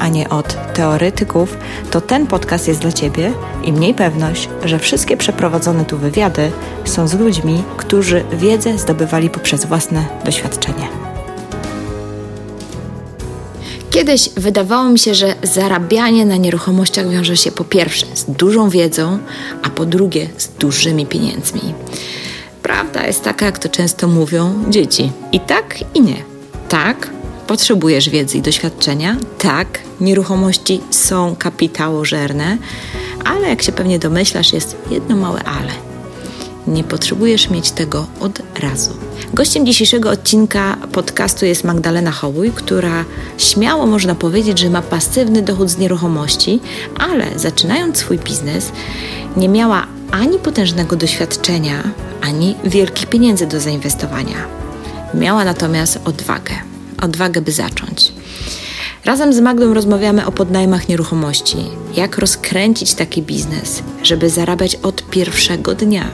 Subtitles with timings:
[0.00, 1.56] a nie od teoretyków,
[1.90, 3.32] to ten podcast jest dla Ciebie
[3.64, 6.52] i mniej pewność, że wszystkie przeprowadzone tu wywiady
[6.84, 10.88] są z ludźmi, którzy wiedzę zdobywali poprzez własne doświadczenie.
[13.90, 19.18] Kiedyś wydawało mi się, że zarabianie na nieruchomościach wiąże się po pierwsze z dużą wiedzą,
[19.62, 21.74] a po drugie z dużymi pieniędzmi.
[22.62, 25.12] Prawda jest taka, jak to często mówią dzieci.
[25.32, 26.16] I tak, i nie.
[26.68, 27.10] Tak,
[27.50, 29.16] potrzebujesz wiedzy i doświadczenia.
[29.38, 32.58] Tak, nieruchomości są kapitałożerne,
[33.24, 35.72] ale jak się pewnie domyślasz, jest jedno małe ale.
[36.66, 38.90] Nie potrzebujesz mieć tego od razu.
[39.34, 43.04] Gościem dzisiejszego odcinka podcastu jest Magdalena Hołuj, która
[43.38, 46.60] śmiało można powiedzieć, że ma pasywny dochód z nieruchomości,
[46.98, 48.72] ale zaczynając swój biznes,
[49.36, 51.82] nie miała ani potężnego doświadczenia,
[52.20, 54.36] ani wielkich pieniędzy do zainwestowania.
[55.14, 56.70] Miała natomiast odwagę
[57.00, 58.12] odwagę, by zacząć.
[59.04, 61.56] Razem z Magdą rozmawiamy o podnajmach nieruchomości,
[61.96, 66.10] jak rozkręcić taki biznes, żeby zarabiać od pierwszego dnia.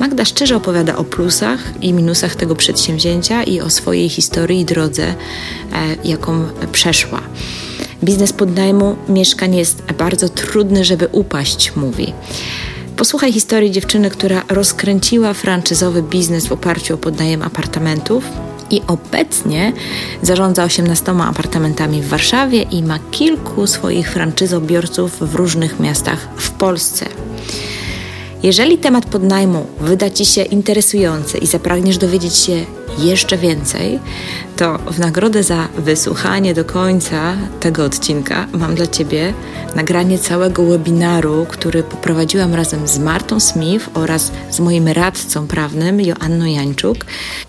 [0.00, 5.04] Magda szczerze opowiada o plusach i minusach tego przedsięwzięcia i o swojej historii i drodze,
[5.04, 5.14] e,
[6.04, 7.20] jaką przeszła.
[8.04, 12.12] Biznes podnajmu mieszkań jest bardzo trudny, żeby upaść, mówi.
[12.96, 18.24] Posłuchaj historii dziewczyny, która rozkręciła franczyzowy biznes w oparciu o podnajem apartamentów
[18.70, 19.72] i obecnie
[20.22, 27.06] zarządza 18 apartamentami w Warszawie i ma kilku swoich franczyzobiorców w różnych miastach w Polsce.
[28.42, 32.64] Jeżeli temat podnajmu wyda Ci się interesujący i zapragniesz dowiedzieć się
[32.98, 34.00] jeszcze więcej,
[34.56, 39.34] to w nagrodę za wysłuchanie do końca tego odcinka mam dla Ciebie
[39.74, 46.44] nagranie całego webinaru, który poprowadziłam razem z Martą Smith oraz z moim radcą prawnym Joanną
[46.44, 46.96] Jańczuk.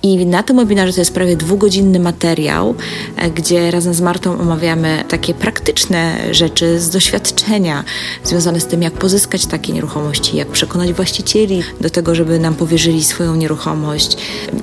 [0.04, 2.76] I na tym webinarze to jest prawie dwugodzinny materiał,
[3.18, 7.84] e, gdzie razem z Martą omawiamy takie praktyczne rzeczy z doświadczenia
[8.24, 13.04] związane z tym, jak pozyskać takie nieruchomości, jak przekonać właścicieli do tego, żeby nam powierzyli
[13.04, 14.18] swoją nieruchomość,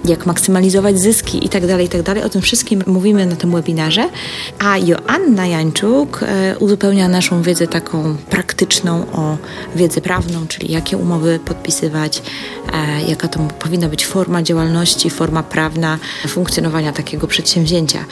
[0.05, 2.15] jak maksymalizować zyski itd., tak itd.
[2.15, 4.09] Tak o tym wszystkim mówimy na tym webinarze.
[4.59, 9.37] A Joanna Jańczuk e, uzupełnia naszą wiedzę taką praktyczną o
[9.77, 12.23] wiedzę prawną, czyli jakie umowy podpisywać,
[12.73, 18.05] e, jaka to powinna być forma działalności, forma prawna funkcjonowania takiego przedsięwzięcia.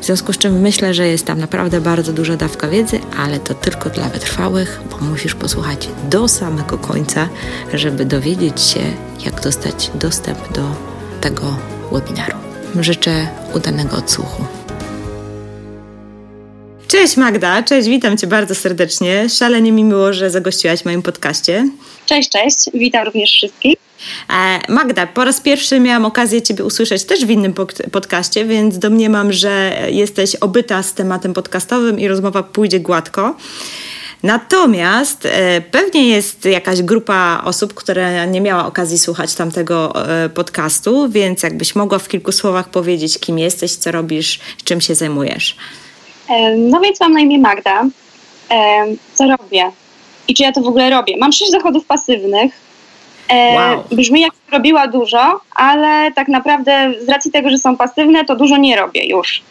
[0.00, 3.54] W związku z czym myślę, że jest tam naprawdę bardzo duża dawka wiedzy, ale to
[3.54, 7.28] tylko dla wytrwałych, bo musisz posłuchać do samego końca,
[7.74, 8.80] żeby dowiedzieć się,
[9.24, 10.62] jak dostać dostęp do
[11.20, 12.36] tego webinaru.
[12.80, 14.44] Życzę udanego odsłuchu.
[16.88, 19.28] Cześć Magda, cześć, witam Cię bardzo serdecznie.
[19.28, 21.68] Szalenie mi miło, że zagościłaś w moim podcaście.
[22.06, 23.76] Cześć, cześć, witam również wszystkich.
[24.30, 27.54] E, Magda, po raz pierwszy miałam okazję Ciebie usłyszeć też w innym
[27.92, 33.36] podcaście, więc domniemam, że jesteś obyta z tematem podcastowym i rozmowa pójdzie gładko.
[34.24, 41.08] Natomiast e, pewnie jest jakaś grupa osób, która nie miała okazji słuchać tamtego e, podcastu,
[41.08, 45.56] więc jakbyś mogła w kilku słowach powiedzieć, kim jesteś, co robisz, czym się zajmujesz.
[46.28, 47.84] E, no więc mam na imię Magda.
[49.12, 49.70] Co robię?
[50.28, 51.16] I czy ja to w ogóle robię?
[51.20, 52.52] Mam sześć dochodów pasywnych.
[53.30, 53.84] Wow.
[53.92, 58.56] Brzmi jak robiła dużo, ale tak naprawdę z racji tego, że są pasywne, to dużo
[58.56, 59.42] nie robię już.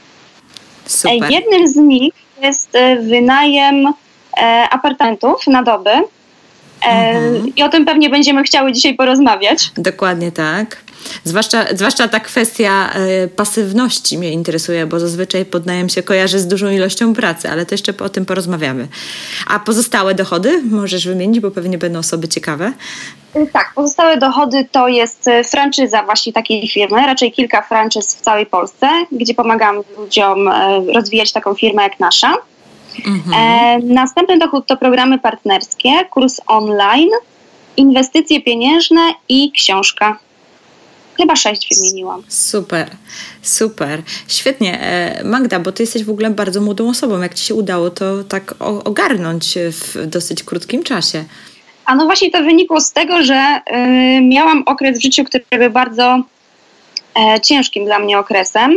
[0.86, 1.32] Super.
[1.32, 2.70] Jednym z nich jest
[3.02, 3.94] wynajem
[4.72, 5.90] apartamentów na doby.
[5.90, 6.04] E,
[6.86, 7.56] mhm.
[7.56, 9.72] I o tym pewnie będziemy chciały dzisiaj porozmawiać.
[9.78, 10.78] Dokładnie tak.
[11.24, 12.90] Zwłaszcza, zwłaszcza ta kwestia
[13.26, 17.74] y, pasywności mnie interesuje, bo zazwyczaj podnajem się kojarzy z dużą ilością pracy, ale to
[17.74, 18.88] jeszcze o tym porozmawiamy.
[19.48, 22.74] A pozostałe dochody możesz wymienić, bo pewnie będą osoby ciekawe.
[23.54, 28.88] Tak, pozostałe dochody to jest franczyza właśnie takiej firmy, raczej kilka franczyz w całej Polsce,
[29.12, 30.50] gdzie pomagam ludziom
[30.96, 32.34] rozwijać taką firmę jak nasza.
[33.06, 33.34] Mhm.
[33.34, 37.10] E, następny dochód to programy partnerskie, kurs online,
[37.78, 40.18] inwestycje pieniężne i książka.
[41.18, 42.24] Chyba sześć wymieniłam.
[42.28, 42.90] Super,
[43.42, 44.02] super.
[44.28, 44.82] Świetnie.
[44.82, 47.22] E, Magda, bo ty jesteś w ogóle bardzo młodą osobą.
[47.22, 51.24] Jak ci się udało to tak ogarnąć w dosyć krótkim czasie?
[51.86, 53.62] A no właśnie to wynikło z tego, że
[54.18, 56.24] y, miałam okres w życiu, który był bardzo
[57.16, 58.76] e, ciężkim dla mnie okresem.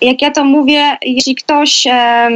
[0.00, 2.28] Jak ja to mówię, jeśli ktoś e,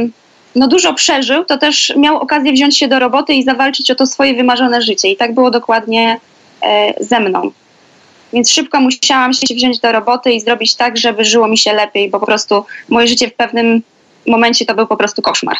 [0.55, 4.07] no dużo przeżył, to też miał okazję wziąć się do roboty i zawalczyć o to
[4.07, 5.09] swoje wymarzone życie.
[5.09, 6.19] I tak było dokładnie
[6.63, 7.51] e, ze mną.
[8.33, 12.09] więc szybko musiałam się wziąć do roboty i zrobić tak, żeby żyło mi się lepiej,
[12.09, 13.81] bo po prostu moje życie w pewnym
[14.27, 15.55] momencie to był po prostu koszmar.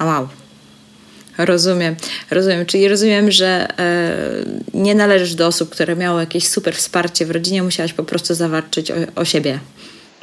[0.00, 0.28] Wow.
[1.38, 1.96] Rozumiem,
[2.30, 2.66] rozumiem.
[2.66, 3.46] Czyli rozumiem, że
[3.78, 4.14] e,
[4.74, 8.90] nie należysz do osób, które miały jakieś super wsparcie w rodzinie, musiałaś po prostu zawalczyć
[8.90, 9.58] o, o siebie.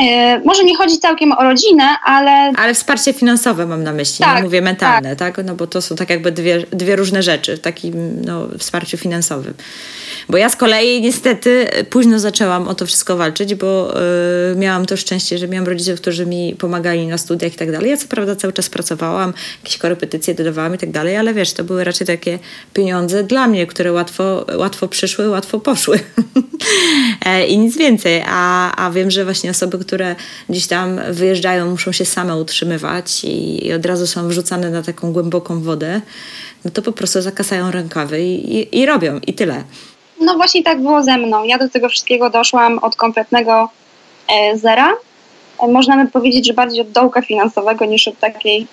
[0.01, 2.31] E, może nie chodzi całkiem o rodzinę, ale.
[2.57, 5.35] Ale wsparcie finansowe mam na myśli, tak, nie mówię mentalne, tak.
[5.35, 5.45] tak.
[5.45, 9.53] No bo to są tak jakby dwie, dwie różne rzeczy w takim no, wsparciu finansowym.
[10.29, 13.93] Bo ja z kolei niestety późno zaczęłam o to wszystko walczyć, bo
[14.51, 17.89] y, miałam to szczęście, że miałam rodziców, którzy mi pomagali na studiach i tak dalej.
[17.89, 19.33] Ja co prawda cały czas pracowałam,
[19.63, 22.39] jakieś korepetycje dodawałam i tak dalej, ale wiesz, to były raczej takie
[22.73, 25.99] pieniądze dla mnie, które łatwo, łatwo przyszły, łatwo poszły.
[27.25, 28.23] E, I nic więcej.
[28.27, 30.15] A, a wiem, że właśnie osoby, które
[30.49, 35.13] gdzieś tam wyjeżdżają, muszą się same utrzymywać i, i od razu są wrzucane na taką
[35.13, 36.01] głęboką wodę,
[36.65, 39.63] no to po prostu zakasają rękawy i, i, i robią i tyle.
[40.21, 41.43] No właśnie tak było ze mną.
[41.43, 43.69] Ja do tego wszystkiego doszłam od kompletnego
[44.27, 44.93] e, zera.
[45.59, 48.67] E, można by powiedzieć, że bardziej od dołka finansowego niż od takiej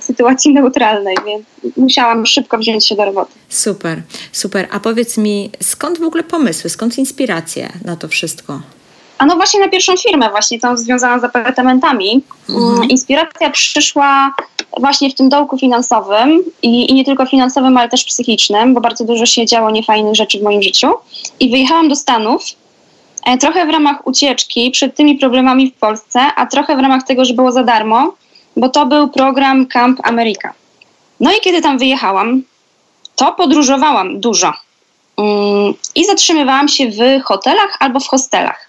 [0.00, 1.44] sytuacji neutralnej, więc
[1.76, 3.32] musiałam szybko wziąć się do roboty.
[3.48, 4.02] Super,
[4.32, 4.68] super.
[4.70, 8.60] A powiedz mi, skąd w ogóle pomysły, skąd inspiracje na to wszystko?
[9.18, 12.22] A no właśnie na pierwszą firmę, właśnie tą związaną z apartamentami.
[12.48, 12.74] Mhm.
[12.74, 14.34] Mm, inspiracja przyszła
[14.80, 19.04] właśnie w tym dołku finansowym i, i, nie tylko finansowym, ale też psychicznym, bo bardzo
[19.04, 20.92] dużo się działo niefajnych rzeczy w moim życiu.
[21.40, 22.42] I wyjechałam do Stanów,
[23.26, 27.24] e, trochę w ramach ucieczki przed tymi problemami w Polsce, a trochę w ramach tego,
[27.24, 28.14] że było za darmo,
[28.56, 30.52] bo to był program Camp America.
[31.20, 32.42] No i kiedy tam wyjechałam,
[33.16, 34.52] to podróżowałam dużo.
[35.16, 38.65] Mm, I zatrzymywałam się w hotelach albo w hostelach.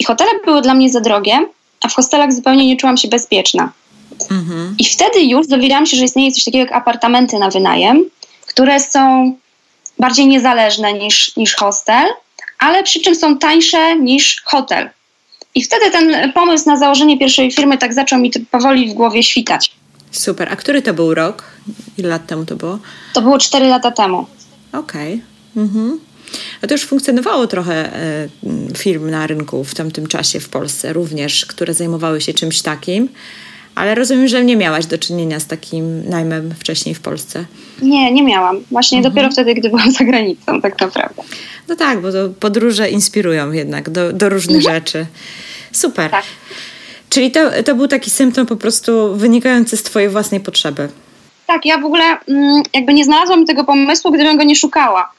[0.00, 1.46] I hotele były dla mnie za drogie,
[1.80, 3.72] a w hostelach zupełnie nie czułam się bezpieczna.
[4.30, 4.74] Mhm.
[4.78, 8.04] I wtedy już dowiedziałam się, że istnieje coś takiego jak apartamenty na wynajem,
[8.46, 9.34] które są
[9.98, 12.06] bardziej niezależne niż, niż hostel,
[12.58, 14.90] ale przy czym są tańsze niż hotel.
[15.54, 19.72] I wtedy ten pomysł na założenie pierwszej firmy tak zaczął mi powoli w głowie świtać.
[20.10, 20.48] Super.
[20.52, 21.44] A który to był rok?
[21.98, 22.78] Ile lat temu to było?
[23.14, 24.26] To było 4 lata temu.
[24.72, 25.14] Okej.
[25.14, 25.62] Okay.
[25.64, 26.00] Mhm.
[26.62, 28.28] A to już funkcjonowało trochę e,
[28.76, 33.08] firm na rynku w tamtym czasie w Polsce również, które zajmowały się czymś takim.
[33.74, 37.44] Ale rozumiem, że nie miałaś do czynienia z takim najmem wcześniej w Polsce.
[37.82, 38.60] Nie, nie miałam.
[38.70, 39.14] Właśnie mhm.
[39.14, 41.22] dopiero wtedy, gdy byłam za granicą, tak naprawdę.
[41.68, 44.74] No tak, bo to podróże inspirują jednak do, do różnych mhm.
[44.74, 45.06] rzeczy.
[45.72, 46.10] Super.
[46.10, 46.24] Tak.
[47.10, 50.88] Czyli to, to był taki symptom po prostu wynikający z Twojej własnej potrzeby.
[51.46, 55.12] Tak, ja w ogóle mm, jakby nie znalazłam tego pomysłu, gdybym go nie szukała.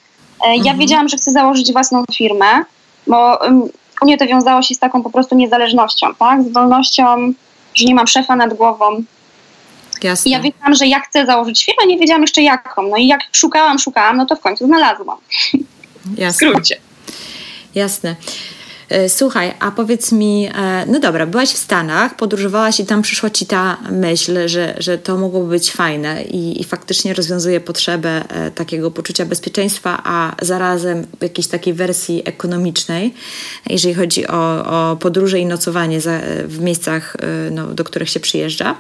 [0.46, 0.78] E, ja mhm.
[0.78, 2.64] wiedziałam, że chcę założyć własną firmę,
[3.08, 3.40] bo
[4.02, 6.44] u mnie to wiązało się z taką po prostu niezależnością, tak?
[6.44, 7.34] Z wolnością
[7.76, 9.04] że nie mam szefa nad głową.
[10.04, 10.30] Jasne.
[10.30, 12.88] I ja wiedziałam, że ja chcę założyć firmę, nie wiedziałam jeszcze jaką.
[12.88, 15.18] No i jak szukałam, szukałam, no to w końcu znalazłam.
[16.18, 16.48] Jasne.
[16.48, 16.78] W skrócie.
[17.76, 18.16] Jasne.
[18.92, 23.30] E, słuchaj, a powiedz mi, e, no dobra, byłaś w Stanach, podróżowałaś i tam przyszła
[23.30, 28.52] ci ta myśl, że, że to mogłoby być fajne i, i faktycznie rozwiązuje potrzebę e,
[28.52, 33.14] takiego poczucia bezpieczeństwa, a zarazem jakiejś takiej wersji ekonomicznej,
[33.70, 37.18] jeżeli chodzi o, o podróże i nocowanie za, w miejscach,
[37.52, 38.76] no, do których się przyjeżdża.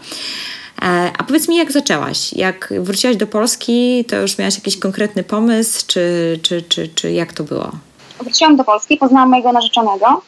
[1.18, 2.34] A powiedz mi, jak zaczęłaś?
[2.34, 7.34] Jak wróciłaś do Polski, to już miałaś jakiś konkretny pomysł, czy, czy, czy, czy jak
[7.34, 7.72] to było?
[8.22, 10.22] Wróciłam do Polski, poznałam mojego narzeczonego.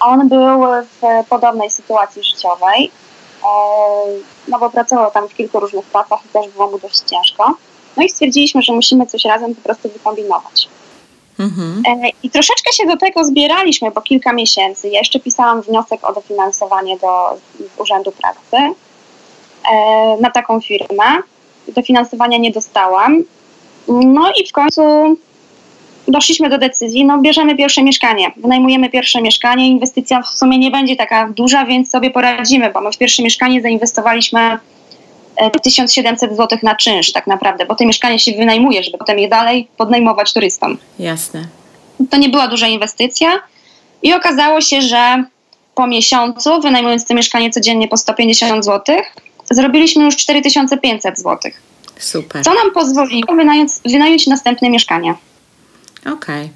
[0.00, 2.90] On był w podobnej sytuacji życiowej,
[3.44, 3.48] e,
[4.48, 7.54] no bo pracował tam w kilku różnych pracach i też było mu dość ciężko.
[7.96, 10.68] No i stwierdziliśmy, że musimy coś razem po prostu wykombinować.
[11.38, 11.82] Mhm.
[11.86, 14.88] E, I troszeczkę się do tego zbieraliśmy po kilka miesięcy.
[14.88, 17.38] Ja jeszcze pisałam wniosek o dofinansowanie do
[17.78, 18.74] Urzędu Pracy
[19.72, 21.04] e, na taką firmę.
[21.68, 23.24] Dofinansowania nie dostałam.
[23.88, 24.82] No i w końcu
[26.08, 30.96] doszliśmy do decyzji, no bierzemy pierwsze mieszkanie, wynajmujemy pierwsze mieszkanie, inwestycja w sumie nie będzie
[30.96, 34.58] taka duża, więc sobie poradzimy, bo my w pierwsze mieszkanie zainwestowaliśmy
[35.62, 39.28] 1700 e, zł na czynsz tak naprawdę, bo to mieszkanie się wynajmuje, żeby potem je
[39.28, 40.78] dalej podnajmować turystom.
[40.98, 41.46] Jasne.
[42.10, 43.42] To nie była duża inwestycja
[44.02, 45.24] i okazało się, że
[45.74, 48.96] po miesiącu, wynajmując to mieszkanie codziennie po 150 zł,
[49.50, 51.52] zrobiliśmy już 4500 zł.
[51.98, 52.44] Super.
[52.44, 55.14] Co nam pozwoliło wynająć, wynająć następne mieszkanie.
[56.06, 56.14] Okej.
[56.14, 56.48] Okay.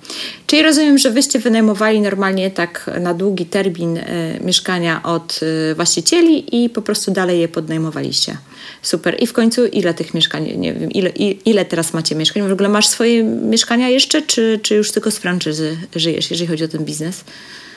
[0.47, 6.65] Czyli rozumiem, że wyście wynajmowali normalnie tak na długi termin y, mieszkania od y, właścicieli
[6.65, 8.37] i po prostu dalej je podnajmowaliście.
[8.83, 9.23] Super.
[9.23, 11.11] I w końcu ile tych mieszkań, nie wiem, ile,
[11.45, 12.49] ile teraz macie mieszkań?
[12.49, 16.65] W ogóle masz swoje mieszkania jeszcze, czy, czy już tylko z franczyzy żyjesz, jeżeli chodzi
[16.65, 17.25] o ten biznes?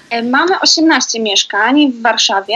[0.09, 2.55] E, mamy 18 mieszkań w Warszawie.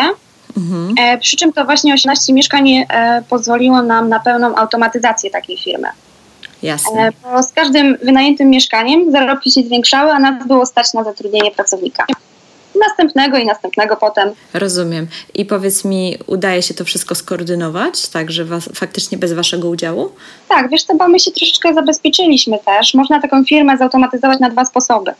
[0.57, 0.95] Mhm.
[0.99, 5.87] E, przy czym to właśnie 18 mieszkań e, pozwoliło nam na pełną automatyzację takiej firmy.
[6.63, 7.01] Jasne.
[7.07, 11.51] E, bo z każdym wynajętym mieszkaniem zarobki się zwiększały, a nas było stać na zatrudnienie
[11.51, 12.05] pracownika
[12.87, 14.31] następnego i następnego potem.
[14.53, 15.07] Rozumiem.
[15.33, 20.09] I powiedz mi, udaje się to wszystko skoordynować, tak, że was, faktycznie bez waszego udziału?
[20.49, 22.93] Tak, wiesz co, bo my się troszeczkę zabezpieczyliśmy też.
[22.93, 25.11] Można taką firmę zautomatyzować na dwa sposoby.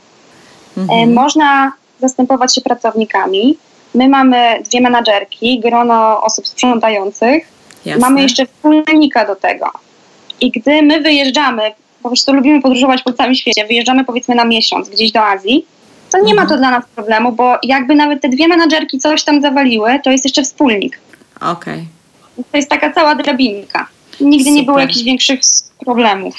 [0.77, 1.09] Mhm.
[1.09, 3.57] E, można zastępować się pracownikami.
[3.95, 7.47] My mamy dwie menadżerki, grono osób sprzątających.
[7.85, 8.01] Jasne.
[8.01, 9.71] Mamy jeszcze wspólnika do tego.
[10.43, 11.62] I gdy my wyjeżdżamy,
[12.03, 15.65] po prostu lubimy podróżować po całym świecie, wyjeżdżamy powiedzmy na miesiąc gdzieś do Azji,
[16.12, 16.35] to nie mhm.
[16.35, 20.12] ma to dla nas problemu, bo jakby nawet te dwie menadżerki coś tam zawaliły, to
[20.12, 21.00] jest jeszcze wspólnik.
[21.41, 21.73] Okej.
[22.33, 22.43] Okay.
[22.51, 23.88] To jest taka cała drabinka.
[24.21, 24.53] Nigdy Super.
[24.53, 25.39] nie było jakichś większych
[25.79, 26.35] problemów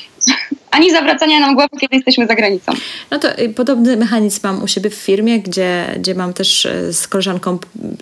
[0.75, 2.73] ani zawracania nam głowy, kiedy jesteśmy za granicą.
[3.11, 6.93] No to y, podobny mechanizm mam u siebie w firmie, gdzie, gdzie mam też y,
[6.93, 7.59] z koleżanką,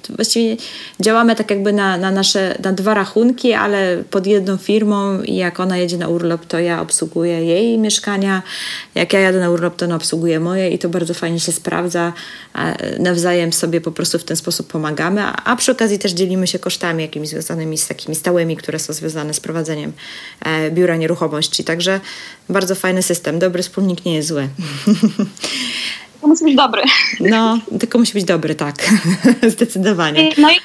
[0.09, 0.57] właściwie
[1.01, 5.61] działamy tak jakby na, na nasze, na dwa rachunki, ale pod jedną firmą i jak
[5.61, 8.43] ona jedzie na urlop, to ja obsługuję jej mieszkania,
[8.95, 12.13] jak ja jadę na urlop, to ona obsługuje moje i to bardzo fajnie się sprawdza.
[12.99, 16.59] Nawzajem sobie po prostu w ten sposób pomagamy, a, a przy okazji też dzielimy się
[16.59, 19.93] kosztami jakimiś związanymi z takimi stałymi, które są związane z prowadzeniem
[20.45, 21.65] e, biura nieruchomości.
[21.65, 22.01] Także
[22.49, 23.39] bardzo fajny system.
[23.39, 24.49] Dobry wspólnik nie jest zły.
[26.21, 26.83] To musi być dobry.
[27.21, 28.75] No, tylko musi być dobry, tak.
[29.55, 30.31] Zdecydowanie.
[30.39, 30.57] No i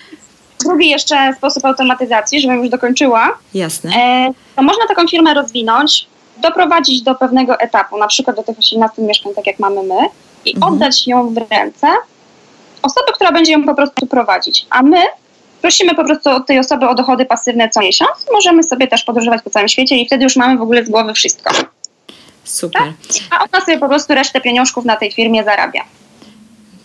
[0.64, 3.38] drugi jeszcze sposób automatyzacji, żebym już dokończyła.
[3.54, 3.92] Jasne.
[3.96, 6.08] E, to można taką firmę rozwinąć,
[6.42, 10.10] doprowadzić do pewnego etapu, na przykład do tych 18 mieszkań, tak jak mamy my,
[10.46, 10.74] i mhm.
[10.74, 11.88] oddać ją w ręce
[12.82, 14.66] osoby, która będzie ją po prostu prowadzić.
[14.70, 14.98] A my
[15.62, 18.26] prosimy po prostu od tej osoby o dochody pasywne co miesiąc.
[18.32, 21.14] Możemy sobie też podróżować po całym świecie i wtedy już mamy w ogóle z głowy
[21.14, 21.52] wszystko.
[22.50, 22.82] Super.
[22.82, 22.94] Tak?
[23.30, 25.82] A ona sobie po prostu resztę pieniążków na tej firmie zarabia.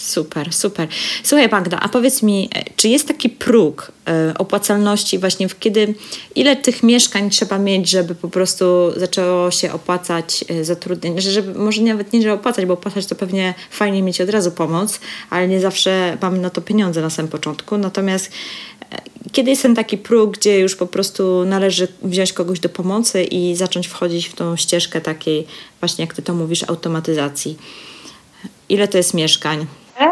[0.03, 0.89] Super, super.
[1.23, 3.93] Słuchaj Magda, a powiedz mi, e, czy jest taki próg
[4.33, 5.95] y, opłacalności właśnie, w kiedy,
[6.35, 8.65] ile tych mieszkań trzeba mieć, żeby po prostu
[8.97, 13.55] zaczęło się opłacać y, zatrudnienie, żeby, może nawet nie, że opłacać, bo opłacać to pewnie
[13.71, 17.79] fajnie mieć od razu pomoc, ale nie zawsze mamy na to pieniądze na samym początku,
[17.79, 18.31] natomiast
[19.33, 23.57] kiedy jest ten taki próg, gdzie już po prostu należy wziąć kogoś do pomocy i
[23.57, 25.47] zacząć wchodzić w tą ścieżkę takiej,
[25.81, 27.57] właśnie jak ty to mówisz, automatyzacji?
[28.69, 29.67] Ile to jest mieszkań?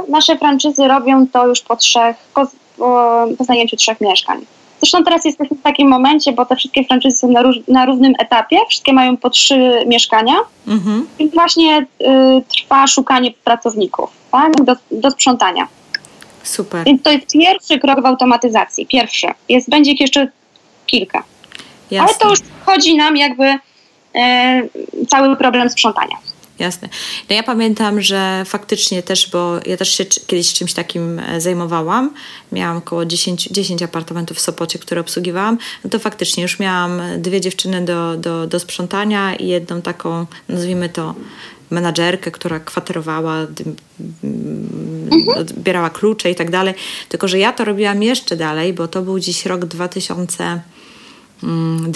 [0.08, 2.46] Nasze franczyzy robią to już po trzech, po,
[3.38, 4.46] po zajęciu trzech mieszkań.
[4.80, 8.12] Zresztą teraz jesteśmy w takim momencie, bo te wszystkie franczyzy są na, róż, na równym
[8.18, 10.34] etapie, wszystkie mają po trzy mieszkania
[10.68, 11.06] mhm.
[11.18, 12.06] i właśnie y,
[12.48, 15.68] trwa szukanie pracowników tak, do, do sprzątania.
[16.42, 16.84] Super.
[16.84, 18.86] Więc to jest pierwszy krok w automatyzacji.
[18.86, 19.26] Pierwszy.
[19.48, 20.28] Jest, będzie ich jeszcze
[20.86, 21.22] kilka.
[21.90, 22.08] Jasne.
[22.08, 23.58] Ale to już wchodzi nam jakby
[24.14, 24.62] e,
[25.08, 26.16] cały problem sprzątania.
[26.60, 26.88] Jasne.
[27.30, 32.14] No ja pamiętam, że faktycznie też, bo ja też się kiedyś czymś takim e, zajmowałam.
[32.52, 35.58] Miałam około 10, 10 apartamentów w Sopocie, które obsługiwałam.
[35.84, 40.88] No to faktycznie już miałam dwie dziewczyny do, do, do sprzątania i jedną taką, nazwijmy
[40.88, 41.14] to,
[41.70, 43.36] menadżerkę, która kwaterowała,
[44.24, 45.28] mhm.
[45.36, 46.74] odbierała klucze i tak dalej.
[47.08, 50.62] Tylko, że ja to robiłam jeszcze dalej, bo to był dziś rok 2012
[51.42, 51.92] Mm,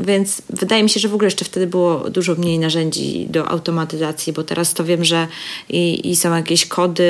[0.00, 4.32] więc wydaje mi się, że w ogóle jeszcze wtedy było dużo mniej narzędzi do automatyzacji,
[4.32, 5.28] bo teraz to wiem, że
[5.68, 7.04] i, i są jakieś kody,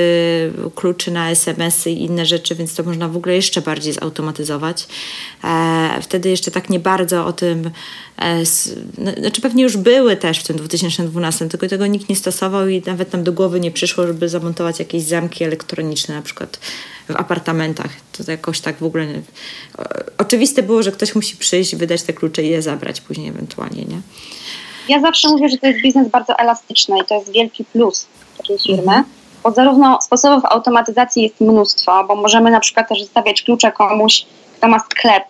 [0.75, 4.87] kluczy na SMS-y i inne rzeczy, więc to można w ogóle jeszcze bardziej zautomatyzować.
[5.45, 7.71] E, wtedy jeszcze tak nie bardzo o tym,
[8.18, 8.38] e,
[8.99, 12.83] no, znaczy pewnie już były też w tym 2012, tylko tego nikt nie stosował i
[12.87, 16.59] nawet nam do głowy nie przyszło, żeby zamontować jakieś zamki elektroniczne na przykład
[17.09, 17.91] w apartamentach.
[18.13, 19.07] To jakoś tak w ogóle.
[20.19, 24.01] Oczywiste było, że ktoś musi przyjść, wydać te klucze i je zabrać później ewentualnie, nie?
[24.89, 28.59] Ja zawsze mówię, że to jest biznes bardzo elastyczny i to jest wielki plus takiej
[28.59, 28.83] firmy.
[28.83, 29.05] Mhm.
[29.43, 34.69] Bo zarówno sposobów automatyzacji jest mnóstwo, bo możemy na przykład też zostawiać klucze komuś, kto
[34.69, 35.25] ma sklep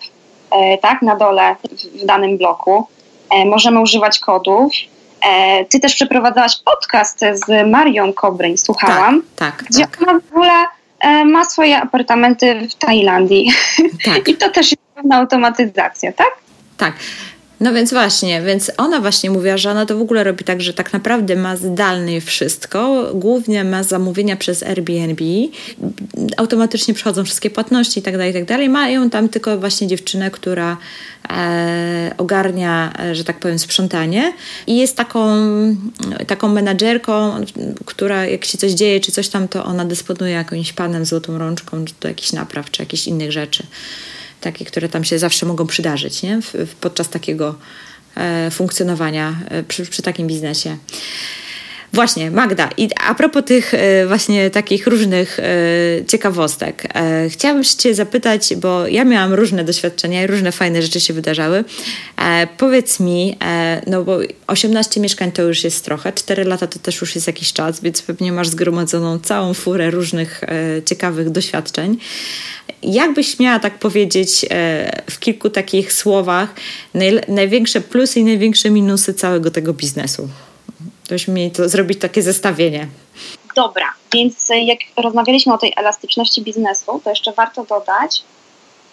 [0.51, 1.57] e, tak, na dole
[2.03, 2.87] w, danym bloku.
[3.31, 4.73] E, możemy używać kodów.
[5.21, 9.23] E, ty też przeprowadzałaś podcast z Marią Kobryń, słuchałam.
[9.37, 9.69] Tak, tak.
[9.71, 10.03] Gdzie tak.
[10.03, 10.51] ona w ogóle
[11.25, 13.53] ma swoje apartamenty w Tajlandii.
[14.05, 14.29] Tak.
[14.29, 16.31] I to też jest pewna automatyzacja, tak?
[16.77, 16.95] Tak.
[17.61, 20.75] No więc właśnie, więc ona właśnie mówiła, że ona to w ogóle robi tak, że
[20.75, 25.25] tak naprawdę ma zdalnie wszystko, głównie ma zamówienia przez Airbnb,
[26.37, 28.69] automatycznie przychodzą wszystkie płatności i tak dalej, i tak.
[28.69, 30.77] Mają tam tylko właśnie dziewczynę, która
[31.31, 34.33] e, ogarnia, e, że tak powiem, sprzątanie
[34.67, 35.27] i jest taką,
[36.27, 37.35] taką menadżerką,
[37.85, 41.85] która jak się coś dzieje, czy coś tam, to ona dysponuje jakimś panem, złotą rączką,
[41.85, 43.67] czy to jakiś napraw, czy jakieś innych rzeczy
[44.47, 46.43] takie, które tam się zawsze mogą przydarzyć nie?
[46.43, 47.55] W, podczas takiego
[48.17, 50.77] e, funkcjonowania e, przy, przy takim biznesie.
[51.97, 55.45] Właśnie, Magda, i a propos tych e, właśnie takich różnych e,
[56.07, 61.15] ciekawostek, e, chciałabym Cię zapytać, bo ja miałam różne doświadczenia i różne fajne rzeczy się
[61.15, 61.65] wydarzały.
[62.59, 63.39] Powiedz mi,
[63.87, 67.53] no bo 18 mieszkań to już jest trochę, 4 lata to też już jest jakiś
[67.53, 70.41] czas, więc pewnie masz zgromadzoną całą furę różnych
[70.85, 71.99] ciekawych doświadczeń.
[72.83, 74.47] Jakbyś miała tak powiedzieć
[75.11, 76.55] w kilku takich słowach
[77.29, 80.29] największe plusy i największe minusy całego tego biznesu?
[81.09, 82.87] Byśmy mieli to zrobić takie zestawienie.
[83.57, 88.23] Dobra, więc e, jak rozmawialiśmy o tej elastyczności biznesu, to jeszcze warto dodać,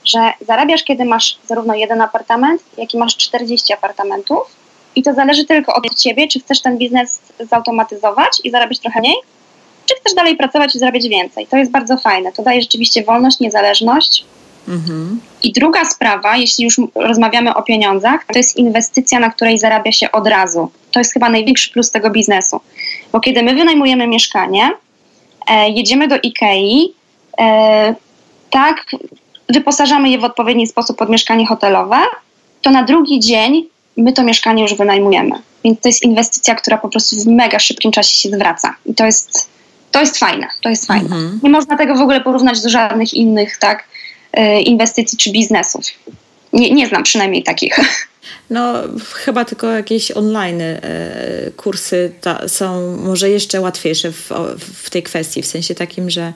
[0.05, 4.63] że zarabiasz, kiedy masz zarówno jeden apartament, jak i masz 40 apartamentów.
[4.95, 9.15] I to zależy tylko od ciebie, czy chcesz ten biznes zautomatyzować i zarabiać trochę mniej,
[9.85, 11.47] czy chcesz dalej pracować i zarabiać więcej.
[11.47, 12.31] To jest bardzo fajne.
[12.31, 14.25] To daje rzeczywiście wolność, niezależność.
[14.67, 15.21] Mhm.
[15.43, 20.11] I druga sprawa, jeśli już rozmawiamy o pieniądzach, to jest inwestycja, na której zarabia się
[20.11, 20.71] od razu.
[20.93, 22.61] To jest chyba największy plus tego biznesu.
[23.11, 24.71] Bo kiedy my wynajmujemy mieszkanie,
[25.49, 26.93] e, jedziemy do Ikei,
[27.39, 27.95] e,
[28.49, 28.85] tak,
[29.49, 31.97] wyposażamy je w odpowiedni sposób pod mieszkanie hotelowe,
[32.61, 33.65] to na drugi dzień
[33.97, 35.31] my to mieszkanie już wynajmujemy.
[35.63, 38.75] Więc to jest inwestycja, która po prostu w mega szybkim czasie się zwraca.
[38.85, 39.49] I to jest,
[39.91, 40.47] to jest fajne.
[40.61, 41.05] To jest fajne.
[41.05, 41.39] Mhm.
[41.43, 43.83] Nie można tego w ogóle porównać do żadnych innych, tak,
[44.33, 45.81] e, inwestycji czy biznesów.
[46.53, 47.79] Nie, nie znam przynajmniej takich.
[48.49, 48.73] No,
[49.13, 50.81] chyba tylko jakieś online e,
[51.57, 56.33] kursy ta, są może jeszcze łatwiejsze w, w tej kwestii, w sensie takim, że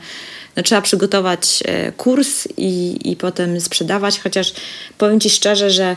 [0.56, 4.54] no, trzeba przygotować e, kurs i, i potem sprzedawać, chociaż
[4.98, 5.96] powiem Ci szczerze, że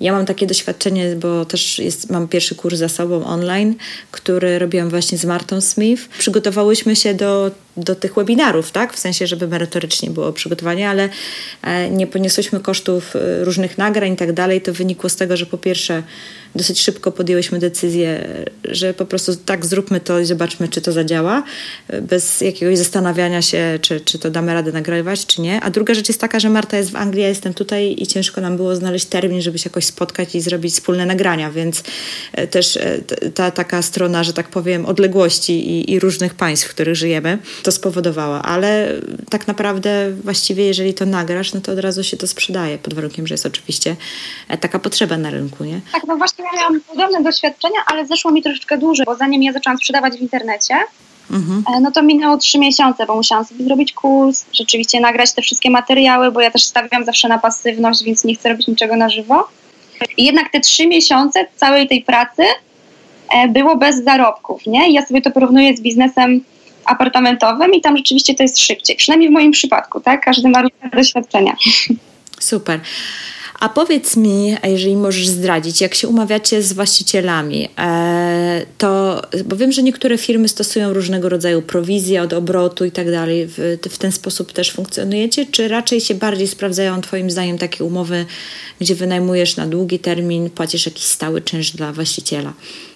[0.00, 3.74] ja mam takie doświadczenie, bo też jest, mam pierwszy kurs za sobą online,
[4.10, 6.08] który robiłam właśnie z Martą Smith.
[6.18, 8.92] Przygotowałyśmy się do do tych webinarów, tak?
[8.92, 11.08] W sensie, żeby merytorycznie było przygotowanie, ale
[11.62, 14.60] e, nie poniosłyśmy kosztów e, różnych nagrań i tak dalej.
[14.60, 16.02] To wynikło z tego, że po pierwsze
[16.54, 18.28] dosyć szybko podjęłyśmy decyzję,
[18.64, 21.42] że po prostu tak zróbmy to i zobaczmy, czy to zadziała,
[21.88, 25.60] e, bez jakiegoś zastanawiania się, czy, czy to damy radę nagrywać, czy nie.
[25.60, 28.40] A druga rzecz jest taka, że Marta jest w Anglii, ja jestem tutaj i ciężko
[28.40, 31.82] nam było znaleźć termin, żeby się jakoś spotkać i zrobić wspólne nagrania, więc
[32.50, 32.78] też
[33.34, 37.72] ta taka strona, że tak powiem, odległości i, i różnych państw, w których żyjemy, to
[37.72, 38.92] spowodowała, ale
[39.30, 43.26] tak naprawdę właściwie jeżeli to nagrasz, no to od razu się to sprzedaje, pod warunkiem,
[43.26, 43.96] że jest oczywiście
[44.48, 45.80] e, taka potrzeba na rynku, nie?
[45.92, 49.52] Tak, no właśnie ja miałam podobne doświadczenia, ale zeszło mi troszeczkę dłużej, bo zanim ja
[49.52, 50.74] zaczęłam sprzedawać w internecie,
[51.30, 51.64] Mhm.
[51.76, 55.70] E, no to minęło trzy miesiące, bo musiałam sobie zrobić kurs, rzeczywiście nagrać te wszystkie
[55.70, 59.48] materiały, bo ja też stawiam zawsze na pasywność, więc nie chcę robić niczego na żywo.
[60.16, 62.42] I jednak te trzy miesiące całej tej pracy
[63.34, 64.90] e, było bez zarobków, nie?
[64.90, 66.40] I ja sobie to porównuję z biznesem
[66.86, 68.96] apartamentowym i tam rzeczywiście to jest szybciej.
[68.96, 70.24] Przynajmniej w moim przypadku, tak?
[70.24, 71.56] Każdy ma różne doświadczenia.
[72.40, 72.80] Super.
[73.60, 79.72] A powiedz mi, jeżeli możesz zdradzić, jak się umawiacie z właścicielami, e, to, bo wiem,
[79.72, 83.46] że niektóre firmy stosują różnego rodzaju prowizje od obrotu i tak dalej.
[83.90, 88.26] W ten sposób też funkcjonujecie, czy raczej się bardziej sprawdzają Twoim zdaniem takie umowy,
[88.80, 92.52] gdzie wynajmujesz na długi termin, płacisz jakiś stały czynsz dla właściciela?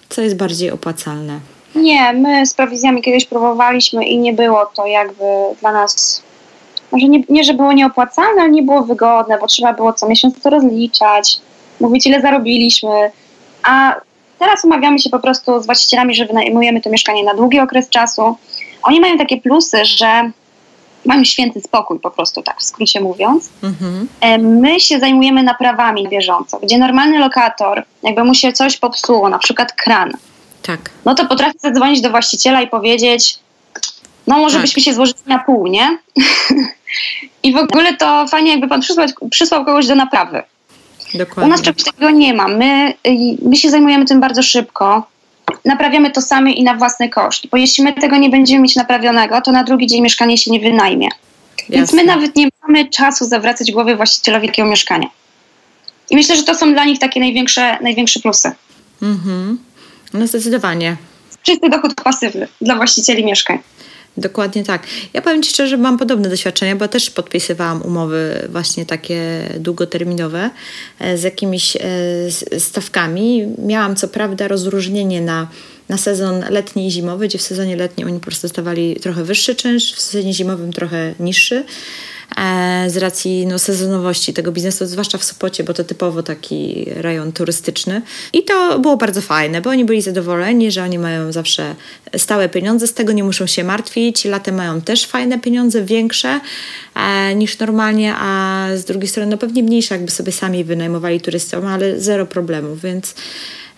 [0.09, 1.39] Co jest bardziej opłacalne?
[1.75, 5.23] Nie, my z prowizjami kiedyś próbowaliśmy i nie było to jakby
[5.61, 6.23] dla nas,
[6.91, 10.41] może nie, nie że było nieopłacalne, ale nie było wygodne, bo trzeba było co miesiąc
[10.41, 11.37] to rozliczać,
[11.79, 13.11] mówić ile zarobiliśmy,
[13.63, 13.95] a
[14.39, 18.35] teraz umawiamy się po prostu z właścicielami, że wynajmujemy to mieszkanie na długi okres czasu.
[18.83, 20.31] Oni mają takie plusy, że
[21.05, 23.49] mają święty spokój, po prostu tak w skrócie mówiąc.
[23.63, 24.07] Mhm.
[24.21, 29.29] E, my się zajmujemy naprawami na bieżąco, gdzie normalny lokator, jakby mu się coś popsuło,
[29.29, 30.13] na przykład kran,
[30.61, 30.89] tak.
[31.05, 33.39] No to potrafię zadzwonić do właściciela i powiedzieć,
[34.27, 34.61] no może tak.
[34.61, 35.97] byśmy się złożyli na pół, nie?
[37.43, 40.43] I w ogóle to fajnie, jakby pan przysłał, przysłał kogoś do naprawy.
[41.13, 41.43] Dokładnie.
[41.43, 42.47] U nas czegoś takiego nie ma.
[42.47, 42.93] My,
[43.41, 45.07] my się zajmujemy tym bardzo szybko.
[45.65, 47.47] Naprawiamy to sami i na własny koszt.
[47.47, 50.59] Bo jeśli my tego nie będziemy mieć naprawionego, to na drugi dzień mieszkanie się nie
[50.59, 51.07] wynajmie.
[51.57, 51.75] Jasne.
[51.75, 55.07] Więc my nawet nie mamy czasu zawracać głowy właścicielowi takiego mieszkania.
[56.09, 58.51] I myślę, że to są dla nich takie największe, największe plusy.
[59.01, 59.57] Mhm.
[60.13, 60.97] No zdecydowanie.
[61.43, 63.59] Czysty dochód pasywny dla właścicieli mieszkań.
[64.17, 64.83] Dokładnie tak.
[65.13, 70.49] Ja powiem Ci szczerze, że mam podobne doświadczenia, bo też podpisywałam umowy właśnie takie długoterminowe
[70.99, 71.79] e, z jakimiś e,
[72.59, 73.47] stawkami.
[73.65, 75.47] Miałam co prawda rozróżnienie na,
[75.89, 79.55] na sezon letni i zimowy, gdzie w sezonie letnim oni po prostu dostawali trochę wyższy
[79.55, 81.65] czynsz, w sezonie zimowym trochę niższy.
[82.39, 87.31] E, z racji no, sezonowości tego biznesu, zwłaszcza w Sopocie, bo to typowo taki rejon
[87.31, 88.01] turystyczny.
[88.33, 91.75] I to było bardzo fajne, bo oni byli zadowoleni, że oni mają zawsze
[92.17, 94.25] stałe pieniądze, z tego nie muszą się martwić.
[94.25, 96.39] Latem mają też fajne pieniądze, większe
[96.95, 101.65] e, niż normalnie, a z drugiej strony no pewnie mniejsze, jakby sobie sami wynajmowali turystom,
[101.65, 103.15] ale zero problemów, więc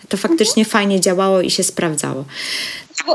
[0.08, 2.24] to faktycznie fajnie działało i się sprawdzało.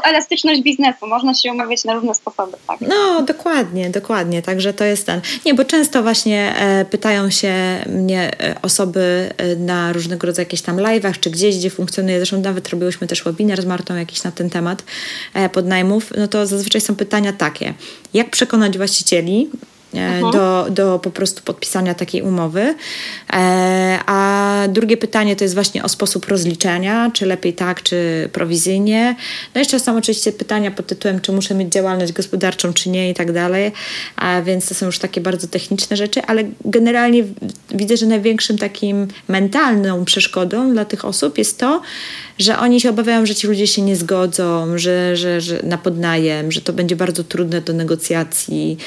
[0.03, 2.57] Elastyczność biznesu, można się umawiać na różne sposoby.
[2.67, 2.81] Tak?
[2.81, 4.41] No, dokładnie, dokładnie.
[4.41, 5.21] Także to jest ten.
[5.45, 7.53] Nie, bo często właśnie e, pytają się
[7.85, 12.41] mnie e, osoby e, na różnego rodzaju jakieś tam live'ach, czy gdzieś, gdzie funkcjonuje, zresztą
[12.41, 14.83] nawet robiłyśmy też webinar z Martą jakiś na ten temat
[15.33, 17.73] e, podnajmów, no to zazwyczaj są pytania takie,
[18.13, 19.49] jak przekonać właścicieli,
[19.93, 22.76] E, do, do po prostu podpisania takiej umowy.
[23.34, 29.15] E, a drugie pytanie to jest właśnie o sposób rozliczenia, czy lepiej tak, czy prowizyjnie.
[29.56, 33.13] No jeszcze są oczywiście pytania pod tytułem, czy muszę mieć działalność gospodarczą, czy nie i
[33.13, 33.71] tak dalej.
[34.15, 37.23] A więc to są już takie bardzo techniczne rzeczy, ale generalnie
[37.71, 41.82] widzę, że największym takim mentalną przeszkodą dla tych osób jest to,
[42.39, 46.52] że oni się obawiają, że ci ludzie się nie zgodzą, że, że, że na podnajem,
[46.52, 48.78] że to będzie bardzo trudne do negocjacji,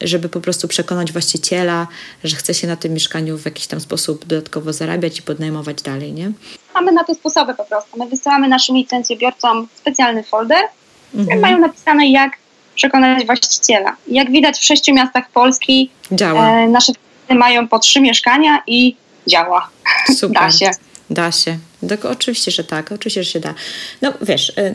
[0.00, 1.86] żeby po prostu przekonać właściciela,
[2.24, 6.12] że chce się na tym mieszkaniu w jakiś tam sposób dodatkowo zarabiać i podnajmować dalej,
[6.12, 6.32] nie?
[6.74, 7.98] Mamy na to sposoby po prostu.
[7.98, 10.64] My wysyłamy naszym licencjobiorcom specjalny folder,
[11.06, 11.40] w którym mhm.
[11.40, 12.32] mają napisane jak
[12.74, 13.96] przekonać właściciela.
[14.06, 16.50] Jak widać w sześciu miastach Polski działa.
[16.50, 16.92] E, nasze
[17.30, 19.68] mają po trzy mieszkania i działa.
[20.18, 20.42] Super.
[20.42, 20.70] Da się.
[21.10, 21.58] Da się.
[21.88, 23.54] Tak, oczywiście, że tak, oczywiście, że się da.
[24.02, 24.74] No wiesz, y,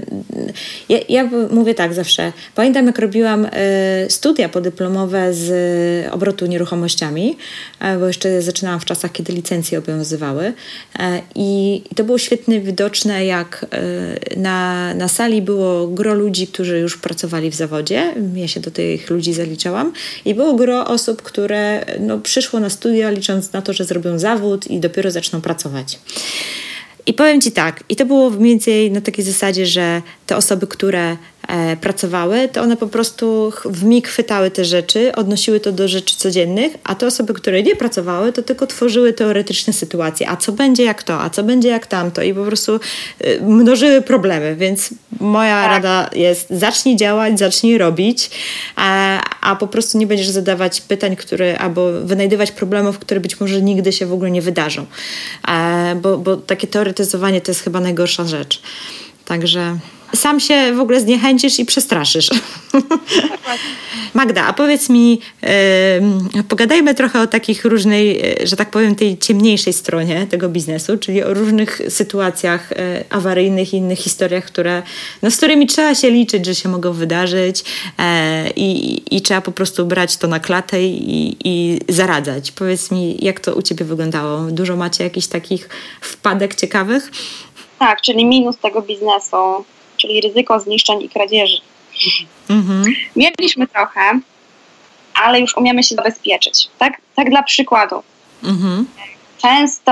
[0.89, 2.34] ja, ja, mówię tak zawsze.
[2.56, 3.50] Pamiętam, jak robiłam y,
[4.10, 7.38] studia podyplomowe z obrotu nieruchomościami,
[7.80, 10.54] e, bo jeszcze zaczynałam w czasach, kiedy licencje obowiązywały.
[11.00, 13.66] E, I, to było świetnie widoczne, jak
[14.34, 18.13] y, na, na sali było gro ludzi, którzy już pracowali w zawodzie.
[18.36, 19.94] Ja się do tych ludzi zaliczałam.
[20.26, 24.68] I było gro osób, które no, przyszło na studia, licząc na to, że zrobią zawód
[24.68, 26.00] i dopiero zaczną pracować.
[27.06, 30.68] I powiem Ci tak, i to było mniej więcej na takiej zasadzie, że te osoby,
[30.68, 31.18] które
[31.82, 36.74] pracowały, to one po prostu w mig chwytały te rzeczy, odnosiły to do rzeczy codziennych,
[36.84, 40.30] a te osoby, które nie pracowały, to tylko tworzyły teoretyczne sytuacje.
[40.30, 42.80] A co będzie jak to, a co będzie jak tamto i po prostu
[43.20, 44.56] e, mnożyły problemy.
[44.56, 45.72] Więc moja tak.
[45.72, 48.30] rada jest zacznij działać, zacznij robić,
[48.76, 53.62] a, a po prostu nie będziesz zadawać pytań, które albo wynajdywać problemów, które być może
[53.62, 54.86] nigdy się w ogóle nie wydarzą.
[55.48, 58.62] E, bo, bo takie teoretyzowanie to jest chyba najgorsza rzecz.
[59.26, 59.78] Także
[60.15, 62.30] sam się w ogóle zniechęcisz i przestraszysz.
[64.13, 69.17] Magda, a powiedz mi, yy, pogadajmy trochę o takich różnej, e, że tak powiem, tej
[69.17, 74.84] ciemniejszej stronie tego biznesu, czyli o różnych sytuacjach yy, awaryjnych i innych historiach, które,
[75.21, 78.06] no, z którymi trzeba się liczyć, że się mogą wydarzyć yy,
[78.56, 82.52] i, i trzeba po prostu brać to na klatę i, i zaradzać.
[82.52, 84.41] Powiedz mi, jak to u Ciebie wyglądało?
[84.41, 85.69] Dużo macie jakichś takich
[86.02, 87.12] wpadek ciekawych?
[87.80, 89.65] Tak, czyli minus tego biznesu
[90.04, 91.58] czyli ryzyko zniszczeń i kradzieży.
[92.50, 92.84] Mhm.
[93.16, 94.20] Mieliśmy trochę,
[95.13, 96.68] ale już umiemy się zabezpieczyć.
[96.78, 98.04] Tak, tak dla przykładu.
[98.44, 98.88] Mhm.
[99.42, 99.92] Często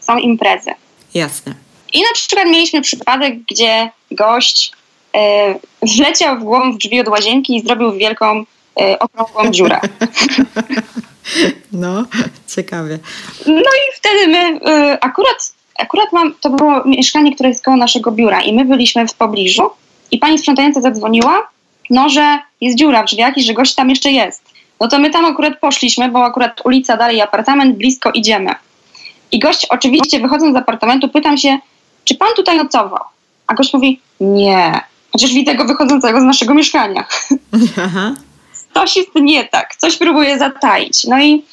[0.00, 0.70] są imprezy.
[1.14, 1.54] Jasne.
[1.92, 4.72] I na przykład mieliśmy przypadek, gdzie gość
[5.16, 8.40] y, wleciał w głowę w drzwi od łazienki i zrobił wielką,
[8.80, 9.80] y, okrągłą dziurę.
[11.72, 12.04] No,
[12.56, 12.98] ciekawie.
[13.46, 14.60] No i wtedy my
[14.92, 19.08] y, akurat akurat mam, to było mieszkanie, które jest koło naszego biura i my byliśmy
[19.08, 19.70] w pobliżu
[20.10, 21.48] i pani sprzątająca zadzwoniła,
[21.90, 24.54] no, że jest dziura w drzwiach i że gość tam jeszcze jest.
[24.80, 28.54] No to my tam akurat poszliśmy, bo akurat ulica dalej, apartament, blisko idziemy.
[29.32, 31.58] I gość oczywiście wychodząc z apartamentu pytam się,
[32.04, 33.04] czy pan tutaj nocował?
[33.46, 34.80] A gość mówi, nie,
[35.12, 37.04] chociaż widzę go wychodzącego z naszego mieszkania.
[37.84, 38.14] Aha.
[38.74, 41.04] Coś jest nie tak, coś próbuje zataić.
[41.04, 41.44] No i,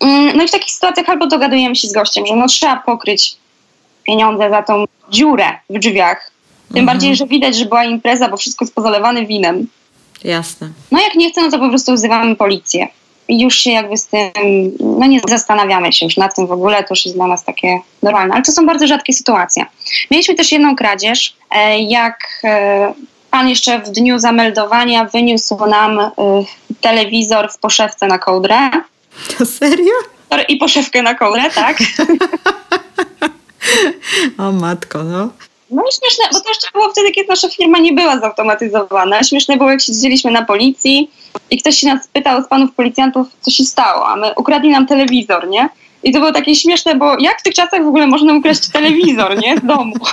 [0.00, 3.36] mm, no i w takich sytuacjach albo dogadujemy się z gościem, że no trzeba pokryć
[4.06, 6.30] pieniądze za tą dziurę w drzwiach.
[6.68, 6.86] Tym mhm.
[6.86, 9.66] bardziej, że widać, że była impreza, bo wszystko jest pozalewane winem.
[10.24, 10.70] Jasne.
[10.92, 12.88] No jak nie chcę, no to po prostu wzywamy policję.
[13.28, 14.30] I już się jakby z tym,
[14.80, 17.80] no nie zastanawiamy się już nad tym w ogóle, to już jest dla nas takie
[18.02, 18.34] normalne.
[18.34, 19.66] Ale to są bardzo rzadkie sytuacje.
[20.10, 22.92] Mieliśmy też jedną kradzież, e, jak e,
[23.30, 26.12] pan jeszcze w dniu zameldowania wyniósł nam e,
[26.80, 28.70] telewizor w poszewce na kołdrę.
[29.38, 29.94] To serio?
[30.48, 31.78] I poszewkę na kołdrę, tak.
[34.38, 35.30] O matko, no.
[35.70, 39.22] No i śmieszne, bo to jeszcze było wtedy, kiedy nasza firma nie była zautomatyzowana.
[39.22, 41.10] Śmieszne było, jak siedzieliśmy na policji
[41.50, 44.86] i ktoś się nas pytał z panów policjantów, co się stało, a my ukradli nam
[44.86, 45.68] telewizor, nie?
[46.02, 49.38] I to było takie śmieszne, bo jak w tych czasach w ogóle można ukraść telewizor,
[49.38, 49.56] nie?
[49.58, 49.94] Z domu.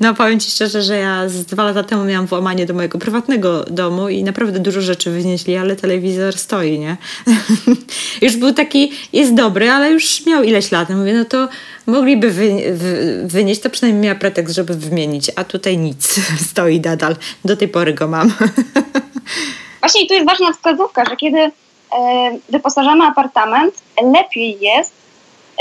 [0.00, 3.64] No powiem Ci szczerze, że ja z dwa lata temu miałam włamanie do mojego prywatnego
[3.64, 6.96] domu i naprawdę dużo rzeczy wynieśli, ale telewizor stoi, nie?
[8.22, 10.90] już był taki, jest dobry, ale już miał ileś lat.
[10.90, 11.48] Mówię, no to
[11.86, 16.20] mogliby wy, wy, wynieść, to przynajmniej miała pretekst, żeby wymienić, a tutaj nic,
[16.50, 17.16] stoi nadal.
[17.44, 18.32] Do tej pory go mam.
[19.80, 21.50] Właśnie i tu jest ważna wskazówka, że kiedy
[22.48, 24.92] wyposażamy apartament, lepiej jest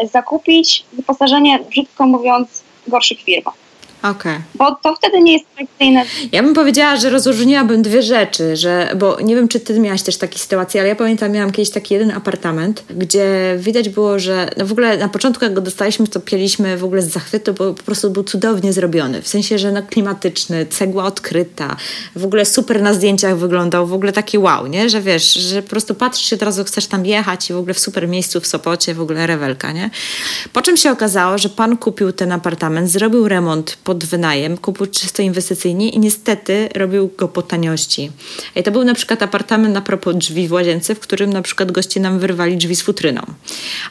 [0.04, 3.52] zakupić wyposażenie, brzydko mówiąc, gorszych firm.
[4.12, 4.42] Okay.
[4.56, 6.06] Bo to wtedy nie jest atrakcyjne.
[6.32, 10.18] Ja bym powiedziała, że rozróżniłabym dwie rzeczy, że, bo nie wiem, czy ty miałaś też
[10.18, 14.66] takie sytuacje, ale ja pamiętam, miałam kiedyś taki jeden apartament, gdzie widać było, że no
[14.66, 17.84] w ogóle na początku, jak go dostaliśmy, to pieliśmy w ogóle z zachwytu, bo po
[17.84, 19.22] prostu był cudownie zrobiony.
[19.22, 21.76] W sensie, że no klimatyczny, cegła odkryta,
[22.16, 24.90] w ogóle super na zdjęciach wyglądał, w ogóle taki wow, nie?
[24.90, 27.74] Że wiesz, że po prostu patrzysz się od razu, chcesz tam jechać i w ogóle
[27.74, 29.90] w super miejscu w Sopocie, w ogóle rewelka, nie?
[30.54, 35.22] Po czym się okazało, że pan kupił ten apartament, zrobił remont pod wynajem, kupił czysto
[35.22, 38.12] inwestycyjnie i niestety robił go po taniości.
[38.56, 41.72] I to był na przykład apartament na propos drzwi w łazience, w którym na przykład
[41.72, 43.22] goście nam wyrwali drzwi z futryną.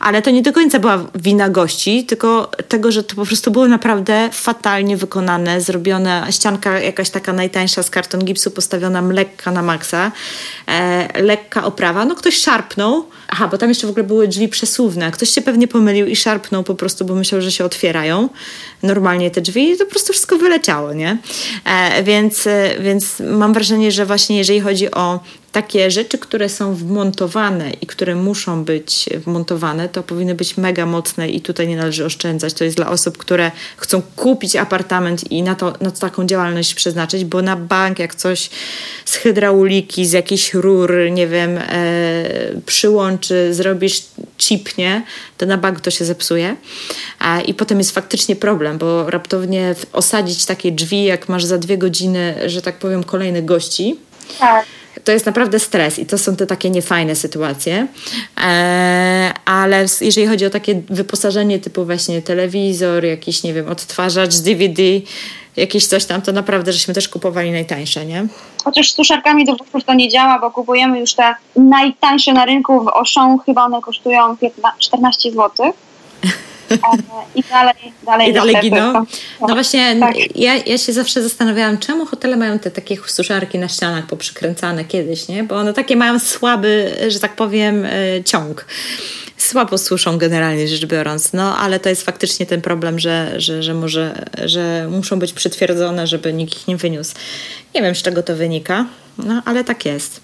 [0.01, 3.69] Ale to nie do końca była wina gości, tylko tego, że to po prostu było
[3.69, 10.12] naprawdę fatalnie wykonane, zrobione, ścianka jakaś taka najtańsza z karton gipsu postawiona lekka na maksa,
[10.69, 15.10] e, lekka oprawa, no ktoś szarpnął, aha, bo tam jeszcze w ogóle były drzwi przesuwne,
[15.10, 18.28] ktoś się pewnie pomylił i szarpnął po prostu, bo myślał, że się otwierają
[18.82, 21.18] normalnie te drzwi i to po prostu wszystko wyleciało, nie?
[21.64, 25.20] E, więc, e, więc mam wrażenie, że właśnie jeżeli chodzi o
[25.57, 31.29] takie rzeczy, które są wmontowane i które muszą być wmontowane, to powinny być mega mocne
[31.29, 32.55] i tutaj nie należy oszczędzać.
[32.55, 37.25] To jest dla osób, które chcą kupić apartament i na, to, na taką działalność przeznaczyć,
[37.25, 38.51] bo na bank jak coś
[39.05, 41.62] z hydrauliki, z jakichś rur, nie wiem, e,
[42.66, 44.03] przyłączy, zrobisz
[44.38, 45.03] chipnie,
[45.38, 46.57] to na bank to się zepsuje.
[47.21, 51.79] E, I potem jest faktycznie problem, bo raptownie osadzić takie drzwi, jak masz za dwie
[51.79, 53.97] godziny, że tak powiem, kolejnych gości.
[54.38, 54.66] Tak
[55.07, 57.87] to jest naprawdę stres i to są te takie niefajne sytuacje.
[58.40, 64.83] E, ale jeżeli chodzi o takie wyposażenie typu właśnie telewizor, jakiś, nie wiem, odtwarzacz DVD,
[65.57, 68.27] jakieś coś tam, to naprawdę żeśmy też kupowali najtańsze, nie?
[68.64, 72.85] Chociaż z suszarkami do włosów to nie działa, bo kupujemy już te najtańsze na rynku
[72.85, 75.73] w Auchan, chyba one kosztują 15, 14 zł.
[77.35, 77.74] I dalej,
[78.07, 78.92] dalej, I dalej giną.
[79.40, 80.37] No właśnie, tak.
[80.37, 85.29] ja, ja się zawsze zastanawiałam, czemu hotele mają te takie suszarki na ścianach poprzykręcane kiedyś,
[85.29, 85.44] nie?
[85.44, 88.66] Bo one takie mają słaby, że tak powiem, e, ciąg
[89.37, 93.74] słabo suszą generalnie rzecz biorąc, no ale to jest faktycznie ten problem, że, że, że
[93.74, 97.14] może, że muszą być przytwierdzone, żeby nikt ich nie wyniósł.
[97.74, 98.87] Nie wiem, z czego to wynika,
[99.18, 100.20] no ale tak jest.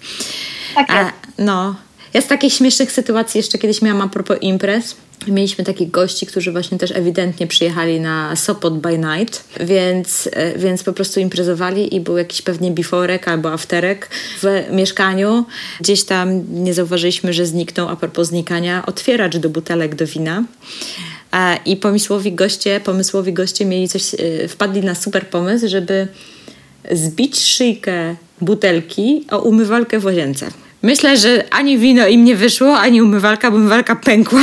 [0.75, 1.01] Tak jest.
[1.01, 1.75] A, no,
[2.13, 4.95] ja z takich śmiesznych sytuacji jeszcze kiedyś miałam a propos imprez.
[5.27, 10.83] Mieliśmy takich gości, którzy właśnie też ewidentnie przyjechali na Sopot by night, więc, e, więc
[10.83, 14.09] po prostu imprezowali i był jakiś pewnie biforek albo afterek
[14.41, 15.45] w mieszkaniu.
[15.79, 20.43] Gdzieś tam nie zauważyliśmy, że zniknął, a propos znikania, otwieracz do butelek do wina.
[21.65, 26.07] I pomysłowi goście, pomysłowi goście mieli coś, e, wpadli na super pomysł, żeby
[26.91, 30.51] zbić szyjkę butelki o umywalkę w łazience.
[30.83, 34.41] Myślę, że ani wino im nie wyszło, ani umywalka, bo umywalka pękła.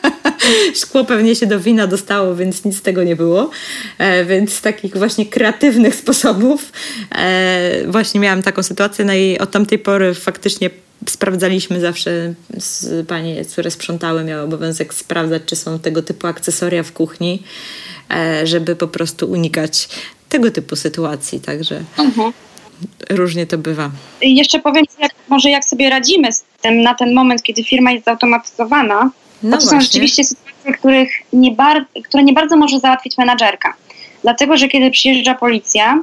[0.80, 3.50] Szkło pewnie się do wina dostało, więc nic z tego nie było.
[3.98, 6.72] E, więc z takich właśnie kreatywnych sposobów
[7.14, 10.70] e, właśnie miałam taką sytuację, no i od tamtej pory faktycznie
[11.08, 16.92] sprawdzaliśmy zawsze z pani, które sprzątały, miały obowiązek sprawdzać, czy są tego typu akcesoria w
[16.92, 17.42] kuchni,
[18.10, 19.88] e, żeby po prostu unikać
[20.28, 21.40] tego typu sytuacji.
[21.40, 21.84] Także.
[21.98, 22.32] Mhm
[23.10, 23.90] różnie to bywa.
[24.22, 28.04] Jeszcze powiem, jak, może jak sobie radzimy z tym na ten moment, kiedy firma jest
[28.04, 29.10] zautomatyzowana.
[29.42, 33.74] No to są rzeczywiście sytuacje, których nie bar- które nie bardzo może załatwić menadżerka.
[34.22, 36.02] Dlatego, że kiedy przyjeżdża policja,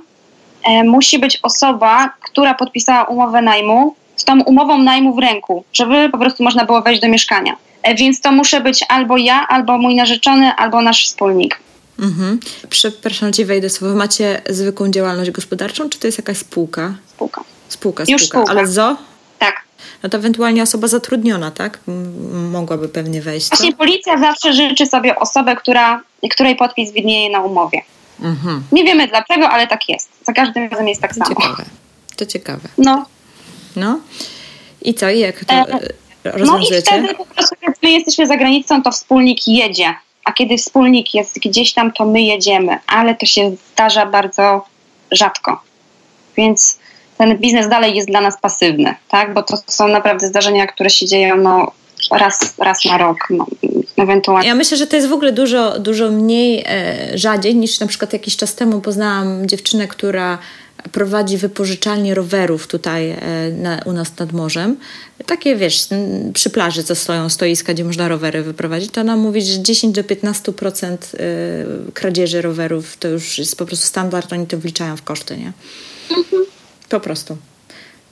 [0.64, 6.10] e, musi być osoba, która podpisała umowę najmu, z tą umową najmu w ręku, żeby
[6.10, 7.56] po prostu można było wejść do mieszkania.
[7.84, 11.60] E, więc to muszę być albo ja, albo mój narzeczony, albo nasz wspólnik.
[12.00, 12.40] Mhm.
[12.70, 13.96] Przepraszam cię, wejdę słowo.
[13.96, 16.96] Macie zwykłą działalność gospodarczą, czy to jest jakaś spółka?
[17.16, 17.44] Spółka.
[17.70, 18.12] Spółka, spółka.
[18.12, 18.52] Już spółka.
[18.52, 18.98] Ale ZO?
[19.40, 19.56] Tak.
[20.04, 21.80] No to ewentualnie osoba zatrudniona, tak?
[22.52, 23.50] Mogłaby pewnie wejść.
[23.50, 27.82] Właśnie policja zawsze życzy sobie osobę, która, której podpis widnieje na umowie.
[28.22, 28.64] Mhm.
[28.72, 30.10] Nie wiemy dlaczego, ale tak jest.
[30.26, 31.42] Za każdym razem jest tak to samo.
[31.42, 31.66] Ciekawe.
[32.16, 32.70] To ciekawe.
[32.78, 33.06] No.
[33.76, 34.00] No.
[34.82, 35.10] I co?
[35.10, 35.66] I jak to e,
[36.24, 36.92] rozwiązujecie?
[36.92, 40.58] No i wtedy po prostu, jak my jesteśmy za granicą, to wspólnik jedzie a kiedy
[40.58, 44.66] wspólnik jest gdzieś tam, to my jedziemy, ale to się zdarza bardzo
[45.12, 45.62] rzadko.
[46.38, 46.80] Więc
[47.18, 49.34] ten biznes dalej jest dla nas pasywny, tak?
[49.34, 51.72] bo to są naprawdę zdarzenia, które się dzieją no,
[52.12, 53.46] raz, raz na rok, no,
[53.98, 54.48] ewentualnie.
[54.48, 58.14] Ja myślę, że to jest w ogóle dużo, dużo mniej e, rzadziej niż na przykład
[58.14, 60.38] jakiś czas temu poznałam dziewczynę, która
[60.92, 63.18] prowadzi wypożyczalnię rowerów tutaj e,
[63.52, 64.78] na, u nas nad morzem.
[65.26, 65.88] Takie, wiesz,
[66.34, 70.04] przy plaży, co stoją stoiska, gdzie można rowery wyprowadzić, to ona mówi, że 10 do
[70.04, 75.38] 15% e, kradzieży rowerów to już jest po prostu standard, oni to wliczają w koszty,
[75.38, 75.52] nie?
[76.18, 76.46] Mhm.
[76.90, 77.38] Po prostu.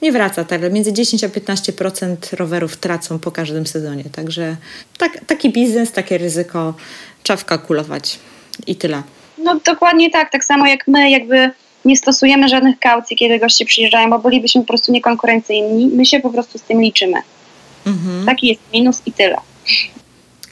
[0.02, 4.04] Nie wraca tak, między 10 a 15% rowerów tracą po każdym sezonie.
[4.12, 4.56] Także
[4.98, 6.74] tak, taki biznes, takie ryzyko
[7.22, 8.18] trzeba wkalkulować
[8.66, 9.02] i tyle.
[9.38, 11.50] No dokładnie tak, tak samo jak my jakby
[11.84, 15.86] nie stosujemy żadnych kaucji, kiedy goście przyjeżdżają, bo bylibyśmy po prostu niekonkurencyjni.
[15.86, 17.18] My się po prostu z tym liczymy.
[17.86, 18.26] Mhm.
[18.26, 19.36] Taki jest minus i tyle.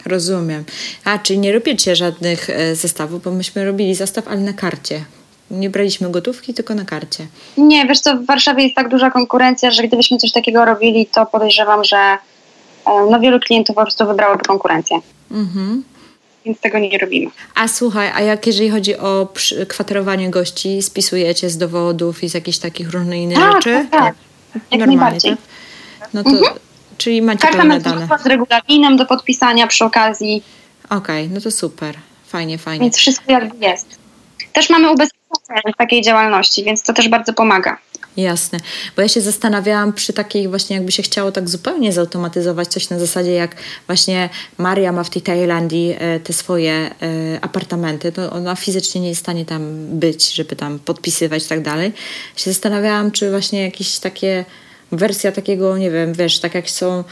[0.07, 0.65] Rozumiem.
[1.05, 5.05] A, czyli nie robicie żadnych e, zestawów, bo myśmy robili zestaw, ale na karcie.
[5.51, 7.27] Nie braliśmy gotówki, tylko na karcie.
[7.57, 11.27] Nie, wiesz co, w Warszawie jest tak duża konkurencja, że gdybyśmy coś takiego robili, to
[11.27, 12.19] podejrzewam, że e,
[13.11, 15.01] no, wielu klientów po prostu wybrałoby konkurencję.
[15.31, 15.85] Mhm.
[16.47, 17.31] Więc tego nie robimy.
[17.55, 19.29] A słuchaj, a jak jeżeli chodzi o
[19.69, 23.87] kwaterowanie gości, spisujecie z dowodów i z jakichś takich różnych innych tak, rzeczy?
[23.91, 24.15] Tak, tak.
[24.53, 25.37] Jak Normalnie, najbardziej.
[26.01, 26.09] Tak?
[26.15, 26.55] No to, mhm.
[26.99, 28.09] czyli macie Karta pełne dane.
[28.23, 30.43] z regulaminem do podpisania przy okazji.
[30.91, 31.95] Okej, okay, no to super.
[32.27, 32.81] Fajnie, fajnie.
[32.85, 33.99] Więc wszystko jakby jest.
[34.53, 37.79] Też mamy ubezpieczenie w takiej działalności, więc to też bardzo pomaga.
[38.17, 38.59] Jasne,
[38.97, 42.99] bo ja się zastanawiałam przy takiej właśnie jakby się chciało tak zupełnie zautomatyzować coś na
[42.99, 46.91] zasadzie jak właśnie Maria ma w tej Tajlandii e, te swoje e,
[47.41, 51.63] apartamenty, to ona fizycznie nie jest w stanie tam być, żeby tam podpisywać i tak
[51.63, 51.93] dalej.
[52.37, 54.45] Się zastanawiałam, czy właśnie jakieś takie
[54.93, 57.05] wersja takiego, nie wiem, wiesz, tak jak są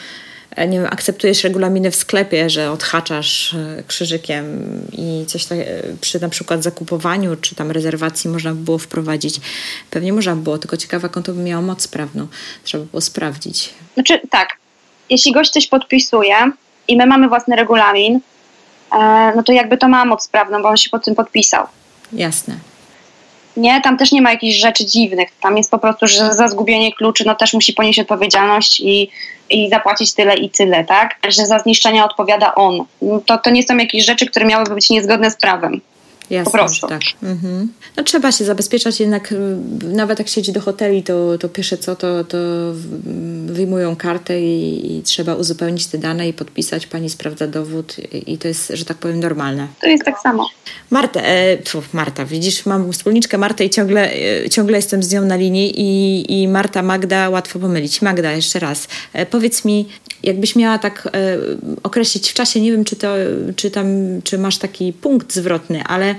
[0.58, 5.58] nie wiem, akceptujesz regulaminy w sklepie, że odhaczasz e, krzyżykiem i coś tak
[6.00, 9.40] przy na przykład zakupowaniu czy tam rezerwacji można by było wprowadzić.
[9.90, 12.26] Pewnie można by było, tylko ciekawa, jaką to by miało moc prawną.
[12.64, 13.74] Trzeba by było sprawdzić.
[13.94, 14.48] Znaczy tak,
[15.10, 16.36] jeśli gość coś podpisuje
[16.88, 18.20] i my mamy własny regulamin,
[19.36, 21.66] no to jakby to ma moc prawną, bo on się pod tym podpisał.
[22.12, 22.54] Jasne.
[23.56, 25.28] Nie, tam też nie ma jakichś rzeczy dziwnych.
[25.40, 29.10] Tam jest po prostu, że za zgubienie kluczy no też musi ponieść odpowiedzialność i,
[29.50, 31.14] i zapłacić tyle i tyle, tak?
[31.28, 32.84] Że za zniszczenie odpowiada on.
[33.26, 35.80] To, to nie są jakieś rzeczy, które miałyby być niezgodne z prawem.
[36.30, 36.60] Jasne.
[36.88, 37.02] Tak.
[37.22, 37.68] Mhm.
[37.96, 39.36] No trzeba się zabezpieczać, jednak y,
[39.82, 42.38] nawet jak siedzi do hoteli, to, to pierwsze co, to, to
[43.46, 48.48] wyjmują kartę i, i, trzeba uzupełnić te dane i podpisać, pani sprawdza dowód i to
[48.48, 49.68] jest, że tak powiem, normalne.
[49.80, 50.48] To jest tak samo.
[50.90, 51.56] Marta, e,
[51.92, 54.12] Marta, widzisz, mam wspólniczkę Martę i ciągle,
[54.44, 58.02] e, ciągle jestem z nią na linii i, i Marta, Magda, łatwo pomylić.
[58.02, 59.88] Magda, jeszcze raz, e, powiedz mi,
[60.22, 61.38] jakbyś miała tak e,
[61.82, 63.14] określić w czasie, nie wiem, czy, to,
[63.56, 63.86] czy, tam,
[64.24, 66.14] czy masz taki punkt zwrotny, ale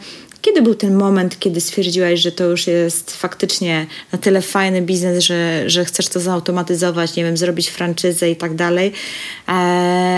[0.46, 5.24] kiedy był ten moment, kiedy stwierdziłaś, że to już jest faktycznie na tyle fajny biznes,
[5.24, 8.92] że, że chcesz to zautomatyzować, nie wiem, zrobić franczyzę i tak dalej?
[9.48, 9.52] E,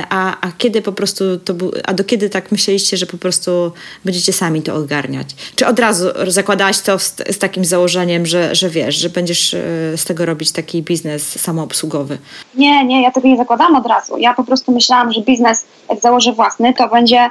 [0.10, 3.72] a, a kiedy po prostu to był, a do kiedy tak myśleliście, że po prostu
[4.06, 5.28] będziecie sami to ogarniać?
[5.56, 9.60] Czy od razu zakładałaś to z, z takim założeniem, że, że wiesz, że będziesz e,
[9.98, 12.18] z tego robić taki biznes samoobsługowy?
[12.56, 14.18] Nie, nie, ja tego nie zakładałam od razu.
[14.18, 17.30] Ja po prostu myślałam, że biznes, jak założę własny, to będzie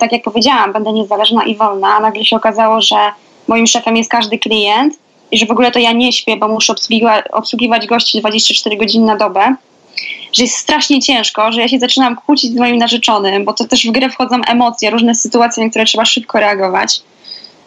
[0.00, 2.96] tak jak powiedziałam, będę niezależna i wolna, a nagle się okazało, że
[3.48, 4.94] moim szefem jest każdy klient
[5.30, 9.06] i że w ogóle to ja nie śpię, bo muszę obsługiwać, obsługiwać gości 24 godziny
[9.06, 9.56] na dobę,
[10.32, 13.86] że jest strasznie ciężko, że ja się zaczynam kłócić z moim narzeczonym, bo to też
[13.86, 17.02] w grę wchodzą emocje, różne sytuacje, na które trzeba szybko reagować.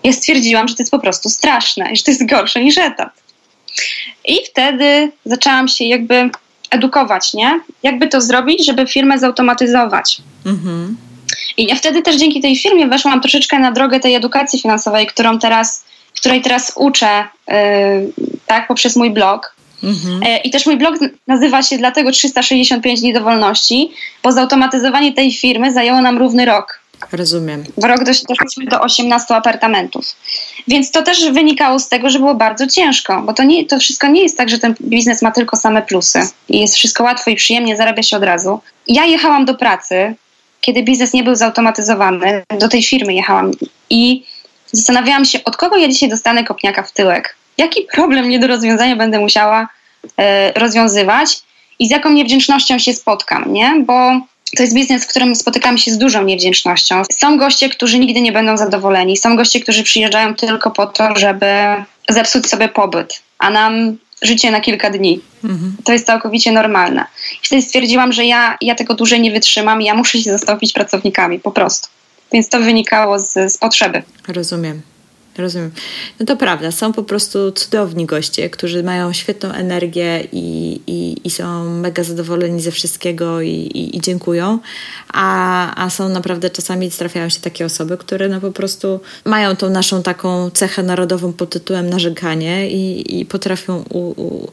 [0.03, 3.09] Ja stwierdziłam, że to jest po prostu straszne i że to jest gorsze niż etat.
[4.25, 6.29] I wtedy zaczęłam się jakby
[6.71, 7.59] edukować, nie?
[7.83, 10.21] Jakby to zrobić, żeby firmę zautomatyzować.
[10.45, 10.97] Mhm.
[11.57, 15.39] I ja wtedy też dzięki tej firmie weszłam troszeczkę na drogę tej edukacji finansowej, którą
[15.39, 17.55] teraz, której teraz uczę, yy,
[18.45, 19.55] tak, poprzez mój blog.
[19.83, 20.21] Mhm.
[20.21, 20.95] Yy, I też mój blog
[21.27, 23.91] nazywa się dlatego 365 dni do wolności,
[24.23, 26.85] bo zautomatyzowanie tej firmy zajęło nam równy rok.
[27.11, 27.63] Rozumiem.
[27.77, 30.15] W rok doszliśmy do 18 apartamentów.
[30.67, 34.07] Więc to też wynikało z tego, że było bardzo ciężko, bo to, nie, to wszystko
[34.07, 36.19] nie jest tak, że ten biznes ma tylko same plusy
[36.49, 38.59] i jest wszystko łatwo i przyjemnie, zarabia się od razu.
[38.87, 40.15] Ja jechałam do pracy,
[40.65, 43.51] kiedy biznes nie był zautomatyzowany, do tej firmy jechałam
[43.89, 44.25] i
[44.71, 47.35] zastanawiałam się, od kogo ja dzisiaj dostanę kopniaka w tyłek.
[47.57, 49.67] Jaki problem nie do rozwiązania będę musiała
[50.17, 51.41] e, rozwiązywać
[51.79, 53.83] i z jaką niewdzięcznością się spotkam, nie?
[53.85, 54.19] Bo
[54.57, 57.01] to jest biznes, w którym spotykamy się z dużą niewdzięcznością.
[57.11, 59.17] Są goście, którzy nigdy nie będą zadowoleni.
[59.17, 61.45] Są goście, którzy przyjeżdżają tylko po to, żeby
[62.09, 65.21] zepsuć sobie pobyt, a nam życie na kilka dni.
[65.43, 65.75] Mhm.
[65.83, 67.05] To jest całkowicie normalne.
[67.43, 70.73] I wtedy stwierdziłam, że ja, ja tego dłużej nie wytrzymam i ja muszę się zastąpić
[70.73, 71.87] pracownikami, po prostu.
[72.33, 74.03] Więc to wynikało z, z potrzeby.
[74.27, 74.81] Rozumiem.
[75.37, 75.71] Rozumiem.
[76.19, 81.29] No to prawda, są po prostu cudowni goście, którzy mają świetną energię i, i, i
[81.29, 84.59] są mega zadowoleni ze wszystkiego i, i, i, dziękują,
[85.13, 89.69] a, a są naprawdę czasami trafiają się takie osoby, które no po prostu mają tą
[89.69, 94.51] naszą taką cechę narodową pod tytułem narzekanie i, i potrafią, u, u,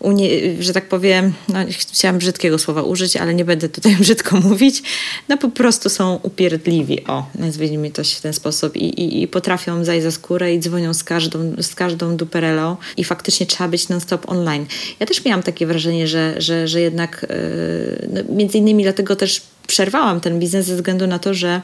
[0.00, 0.28] u nie,
[0.60, 4.82] że tak powiem, no, chciałam brzydkiego słowa użyć, ale nie będę tutaj brzydko mówić,
[5.28, 9.84] no po prostu są upierdliwi, o, nazwijmy to w ten sposób i, i, i potrafią
[9.84, 14.28] zajść za skórę i dzwonią z każdą, z każdą duperelą i faktycznie trzeba być non-stop
[14.28, 14.66] online.
[15.00, 19.42] Ja też miałam takie wrażenie, że, że, że jednak yy, no, między innymi dlatego też
[19.66, 21.60] przerwałam ten biznes ze względu na to, że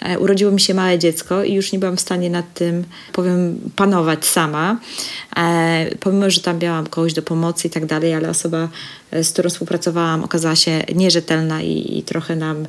[0.00, 3.58] e, urodziło mi się małe dziecko i już nie byłam w stanie nad tym, powiem,
[3.76, 4.80] panować sama.
[5.36, 8.68] E, pomimo, że tam miałam kogoś do pomocy i tak dalej, ale osoba,
[9.10, 12.66] e, z którą współpracowałam, okazała się nierzetelna i, i trochę nam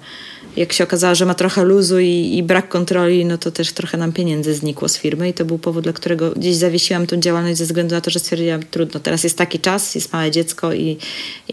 [0.57, 3.97] jak się okazało, że ma trochę luzu i, i, brak kontroli, no to też trochę
[3.97, 7.57] nam pieniędzy znikło z firmy i to był powód, dla którego gdzieś zawiesiłam tą działalność
[7.57, 10.97] ze względu na to, że stwierdziłam, trudno, teraz jest taki czas, jest małe dziecko i,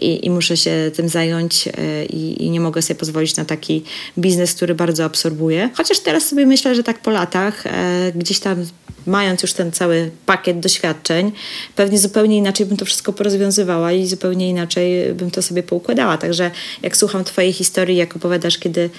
[0.01, 3.83] i, i muszę się tym zająć e, i, i, nie mogę sobie pozwolić na taki
[4.17, 5.69] biznes, który bardzo absorbuje.
[5.73, 8.65] Chociaż teraz sobie myślę, że tak po latach, e, gdzieś tam
[9.05, 11.31] mając już ten cały pakiet doświadczeń,
[11.75, 16.17] pewnie zupełnie inaczej bym to wszystko porozwiązywała i zupełnie inaczej bym to sobie poukładała.
[16.17, 18.89] Także jak słucham Twojej historii, jak opowiadasz, kiedy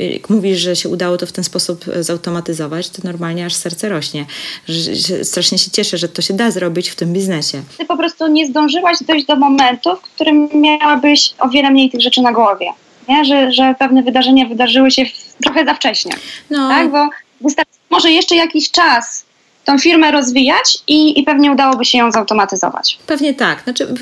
[0.00, 3.88] jak mówisz, że się udało to w ten sposób e, zautomatyzować, to normalnie aż serce
[3.88, 4.26] rośnie.
[4.68, 7.62] Że, że strasznie się cieszę, że to się da zrobić w tym biznesie.
[7.78, 12.00] Ty po prostu nie zdążyłaś dojść do momentu, w którym miałabyś o wiele mniej tych
[12.00, 12.66] rzeczy na głowie.
[13.08, 13.24] Nie?
[13.24, 15.02] Że, że pewne wydarzenia wydarzyły się
[15.44, 16.12] trochę za wcześnie.
[16.50, 16.68] No.
[16.68, 16.90] Tak?
[16.90, 17.08] Bo
[17.40, 19.27] wystarczy może jeszcze jakiś czas
[19.68, 22.98] tą firmę rozwijać i, i pewnie udałoby się ją zautomatyzować.
[23.06, 23.62] Pewnie tak.
[23.62, 23.94] Znaczy,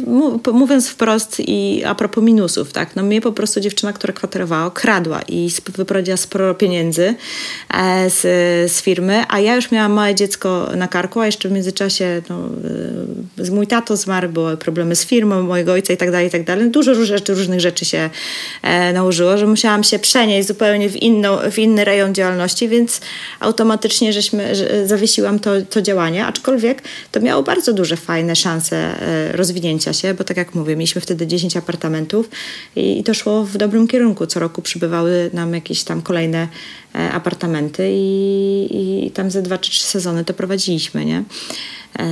[0.53, 5.21] mówiąc wprost i a propos minusów, tak, no mnie po prostu dziewczyna, która kwaterowała, kradła
[5.29, 7.15] i wyprowadziła sporo pieniędzy
[7.75, 8.23] e, z,
[8.73, 12.43] z firmy, a ja już miałam małe dziecko na karku, a jeszcze w międzyczasie no,
[13.39, 16.45] z mój tato zmarł, były problemy z firmą mojego ojca i tak dalej, i tak
[16.45, 16.71] dalej.
[16.71, 18.11] Dużo rzeczy, różnych rzeczy się
[18.63, 23.01] e, nałożyło, że musiałam się przenieść zupełnie w, inną, w inny rejon działalności, więc
[23.41, 26.83] automatycznie żeśmy, że zawiesiłam to to, działanie, aczkolwiek
[27.13, 31.27] to miało bardzo duże, fajne szanse e, rozwinięcia się, bo tak jak mówię, mieliśmy wtedy
[31.27, 32.31] 10 apartamentów
[32.77, 34.27] i, i to szło w dobrym kierunku.
[34.27, 36.49] Co roku przybywały nam jakieś tam kolejne
[36.95, 41.23] e, apartamenty i, i tam ze dwa czy trzy sezony to prowadziliśmy, nie?
[41.99, 42.05] E,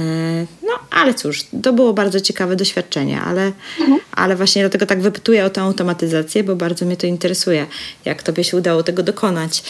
[0.63, 4.01] no, ale cóż, to było bardzo ciekawe doświadczenie, ale, mhm.
[4.13, 7.67] ale właśnie dlatego tak wypytuję o tę automatyzację, bo bardzo mnie to interesuje,
[8.05, 9.63] jak tobie się udało tego dokonać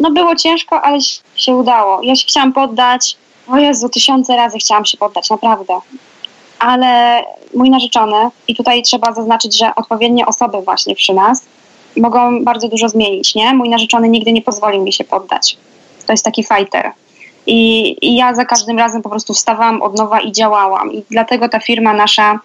[0.00, 0.98] no było ciężko, ale
[1.36, 2.02] się udało.
[2.02, 3.16] Ja się chciałam poddać,
[3.48, 5.74] o Jezu, tysiące razy chciałam się poddać, naprawdę.
[6.58, 7.22] Ale
[7.54, 11.42] mój narzeczony, i tutaj trzeba zaznaczyć, że odpowiednie osoby właśnie przy nas
[11.96, 13.54] mogą bardzo dużo zmienić, nie?
[13.54, 15.56] Mój narzeczony nigdy nie pozwolił mi się poddać.
[16.06, 16.92] To jest taki fighter.
[17.46, 20.92] I, I, ja za każdym razem po prostu wstawałam od nowa i działałam.
[20.92, 22.38] I dlatego ta firma nasza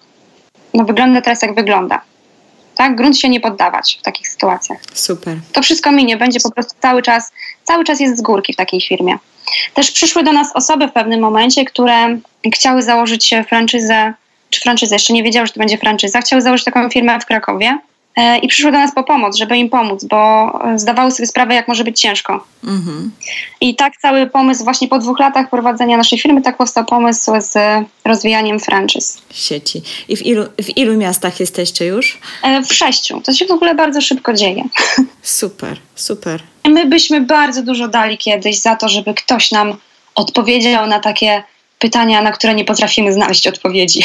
[0.74, 2.00] no, wygląda teraz jak wygląda
[2.76, 2.96] tak?
[2.96, 4.78] Grunt się nie poddawać w takich sytuacjach.
[4.94, 5.38] Super.
[5.52, 7.32] To wszystko minie, będzie po prostu cały czas,
[7.64, 9.18] cały czas jest z górki w takiej firmie.
[9.74, 12.18] Też przyszły do nas osoby w pewnym momencie, które
[12.54, 14.14] chciały założyć franczyzę,
[14.50, 17.78] czy franczyzę, jeszcze nie wiedziały, że to będzie franczyza, chciały założyć taką firmę w Krakowie
[18.42, 21.68] i przyszły do nas po pomoc, żeby im pomóc, bo e, zdawały sobie sprawę, jak
[21.68, 22.44] może być ciężko.
[22.64, 23.10] Mhm.
[23.60, 27.54] I tak cały pomysł, właśnie po dwóch latach prowadzenia naszej firmy, tak powstał pomysł z
[28.04, 29.18] rozwijaniem franczyz.
[29.34, 29.82] Sieci.
[30.08, 32.20] I w ilu, w ilu miastach jesteście już?
[32.42, 33.20] E, w sześciu.
[33.20, 34.64] To się w ogóle bardzo szybko dzieje.
[35.22, 36.42] Super, super.
[36.74, 39.76] My byśmy bardzo dużo dali kiedyś za to, żeby ktoś nam
[40.14, 41.42] odpowiedział na takie
[41.78, 44.04] pytania, na które nie potrafimy znaleźć odpowiedzi.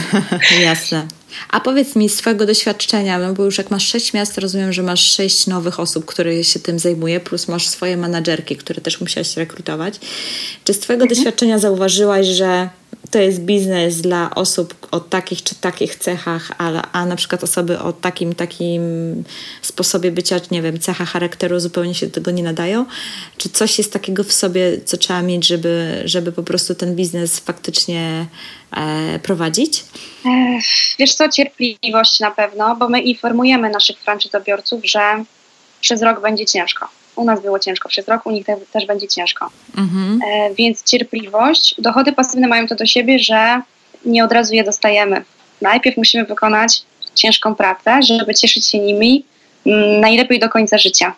[0.64, 1.06] Jasne.
[1.50, 4.82] A powiedz mi z Twojego doświadczenia, no bo już jak masz sześć miast, rozumiem, że
[4.82, 9.36] masz sześć nowych osób, które się tym zajmuje, plus masz swoje menadżerki, które też musiałaś
[9.36, 9.94] rekrutować.
[10.64, 11.16] Czy z Twojego mhm.
[11.16, 12.68] doświadczenia zauważyłaś, że
[13.10, 17.78] to jest biznes dla osób o takich czy takich cechach, a, a na przykład osoby
[17.78, 18.82] o takim, takim
[19.62, 22.86] sposobie bycia, nie wiem, cecha charakteru zupełnie się do tego nie nadają?
[23.36, 27.38] Czy coś jest takiego w sobie, co trzeba mieć, żeby, żeby po prostu ten biznes
[27.38, 28.26] faktycznie
[29.22, 29.84] prowadzić?
[30.98, 35.24] Wiesz co, cierpliwość na pewno, bo my informujemy naszych franczyzobiorców, że
[35.80, 39.08] przez rok będzie ciężko u nas było ciężko przez rok, u nich te, też będzie
[39.08, 39.50] ciężko.
[39.76, 40.20] Mhm.
[40.26, 41.74] E, więc cierpliwość.
[41.78, 43.62] Dochody pasywne mają to do siebie, że
[44.04, 45.24] nie od razu je dostajemy.
[45.60, 46.82] Najpierw musimy wykonać
[47.14, 49.24] ciężką pracę, żeby cieszyć się nimi
[49.66, 51.14] mm, najlepiej do końca życia.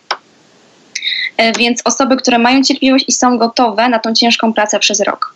[1.36, 5.34] E, więc osoby, które mają cierpliwość i są gotowe na tą ciężką pracę przez rok.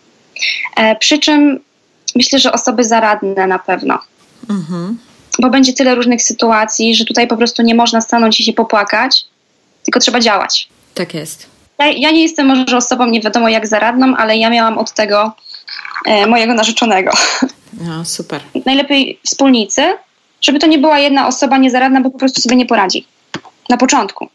[0.77, 1.61] E, przy czym
[2.17, 3.99] myślę, że osoby zaradne na pewno.
[4.51, 4.99] Mhm.
[5.39, 9.25] Bo będzie tyle różnych sytuacji, że tutaj po prostu nie można stanąć i się popłakać,
[9.85, 10.69] tylko trzeba działać.
[10.95, 11.47] Tak jest.
[11.79, 15.33] Ja, ja nie jestem może osobą nie wiadomo jak zaradną, ale ja miałam od tego
[16.07, 17.11] e, mojego narzeczonego.
[17.81, 18.41] No, super.
[18.67, 19.83] Najlepiej wspólnicy,
[20.41, 23.07] żeby to nie była jedna osoba niezaradna, bo po prostu sobie nie poradzi.
[23.69, 24.29] Na początku.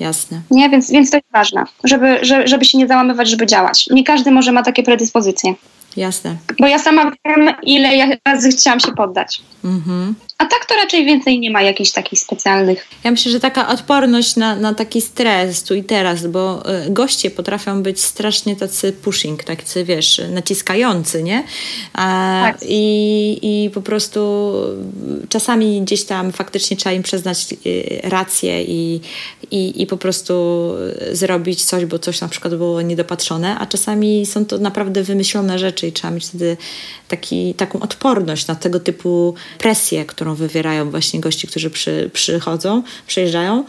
[0.00, 0.40] Jasne.
[0.50, 3.86] Nie, więc, więc to jest ważne, żeby, żeby, żeby się nie załamywać, żeby działać.
[3.90, 5.54] Nie każdy może ma takie predyspozycje.
[5.96, 6.36] Jasne.
[6.60, 9.42] Bo ja sama wiem, ile ja razy chciałam się poddać.
[9.64, 10.14] Mhm.
[10.38, 12.86] A tak to raczej więcej nie ma jakichś takich specjalnych.
[13.04, 17.30] Ja myślę, że taka odporność na, na taki stres tu i teraz, bo y, goście
[17.30, 21.44] potrafią być strasznie tacy pushing, tacy wiesz, naciskający, nie?
[21.92, 22.60] A, tak.
[22.68, 24.52] i, I po prostu
[25.28, 29.00] czasami gdzieś tam faktycznie trzeba im przyznać y, rację i,
[29.50, 30.34] i, i po prostu
[31.12, 35.86] zrobić coś, bo coś na przykład było niedopatrzone, a czasami są to naprawdę wymyślone rzeczy
[35.86, 36.56] i trzeba mieć wtedy
[37.08, 43.64] taki, taką odporność na tego typu presję, którą wywierają właśnie gości, którzy przy, przychodzą, przyjeżdżają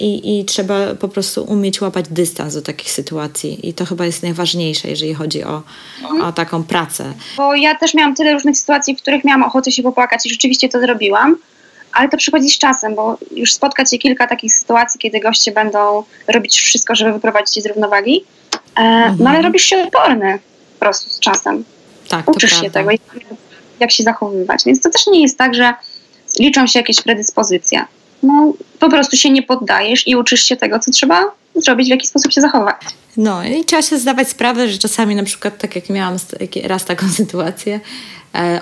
[0.00, 4.22] i, i trzeba po prostu umieć łapać dystans do takich sytuacji i to chyba jest
[4.22, 5.62] najważniejsze, jeżeli chodzi o,
[6.02, 6.22] mhm.
[6.22, 7.12] o taką pracę.
[7.36, 10.68] Bo ja też miałam tyle różnych sytuacji, w których miałam ochotę się popłakać i rzeczywiście
[10.68, 11.36] to zrobiłam,
[11.92, 16.04] ale to przychodzi z czasem, bo już spotkać się kilka takich sytuacji, kiedy goście będą
[16.28, 18.24] robić wszystko, żeby wyprowadzić z równowagi,
[18.76, 19.16] e, mhm.
[19.18, 20.38] no ale robisz się odporny
[20.74, 21.64] po prostu z czasem.
[22.08, 22.90] Tak, Uczysz się tego,
[23.80, 24.62] jak się zachowywać.
[24.66, 25.74] Więc to też nie jest tak, że
[26.38, 27.84] liczą się jakieś predyspozycje.
[28.22, 32.06] No, po prostu się nie poddajesz i uczysz się tego, co trzeba zrobić, w jaki
[32.06, 32.76] sposób się zachować.
[33.16, 36.16] No i trzeba się zdawać sprawę, że czasami na przykład, tak jak miałam
[36.64, 37.80] raz taką sytuację,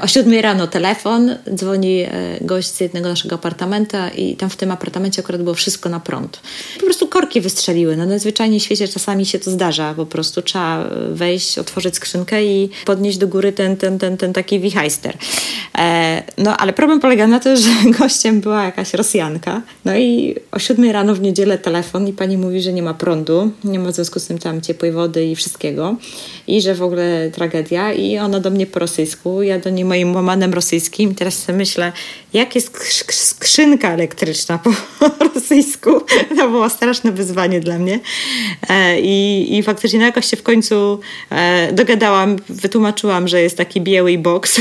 [0.02, 2.08] o 7 rano telefon, dzwoni e,
[2.40, 6.40] gość z jednego naszego apartamenta i tam w tym apartamencie akurat było wszystko na prąd.
[6.78, 7.96] Po prostu korki wystrzeliły.
[7.96, 9.94] No najzwyczajniej w świecie czasami się to zdarza.
[9.94, 14.60] Po prostu trzeba wejść, otworzyć skrzynkę i podnieść do góry ten, ten, ten, ten taki
[14.60, 15.16] wichajster.
[15.78, 19.62] E, no ale problem polega na tym, że gościem była jakaś Rosjanka.
[19.84, 23.50] No i o 7 rano w niedzielę telefon i pani mówi, że nie ma prądu,
[23.64, 25.96] nie ma w związku z tym tam ciepłej wody i wszystkiego
[26.46, 30.14] i że w ogóle tragedia i ona do mnie po rosyjsku, ja do niej moim
[30.14, 31.14] łamanem rosyjskim.
[31.14, 31.92] Teraz sobie myślę,
[32.32, 34.70] jak jest skrzynka elektryczna po
[35.34, 36.00] rosyjsku.
[36.36, 38.00] To było straszne wyzwanie dla mnie.
[38.68, 41.00] E, I, i faktycznie no jakoś się w końcu
[41.30, 44.60] e, dogadałam, wytłumaczyłam, że jest taki biały box.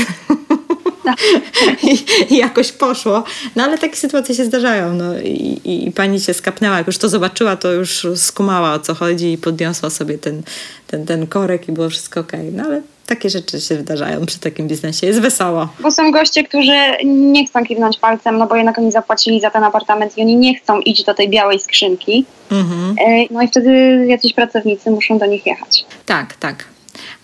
[1.82, 1.98] I,
[2.34, 3.24] I, jakoś poszło.
[3.56, 4.94] No ale takie sytuacje się zdarzają.
[4.94, 8.94] No, i, i, pani się skapnęła, jak już to zobaczyła, to już skumała o co
[8.94, 10.42] chodzi i podniosła sobie ten,
[10.86, 12.32] ten, ten korek i było wszystko ok.
[12.52, 15.06] No ale takie rzeczy się wydarzają przy takim biznesie.
[15.06, 15.68] Jest wesoło.
[15.80, 19.64] Bo są goście, którzy nie chcą kiwnąć palcem, no bo jednak oni zapłacili za ten
[19.64, 22.24] apartament i oni nie chcą iść do tej białej skrzynki.
[22.50, 22.96] Mhm.
[22.98, 25.84] E, no i wtedy jacyś pracownicy muszą do nich jechać.
[26.06, 26.64] Tak, tak.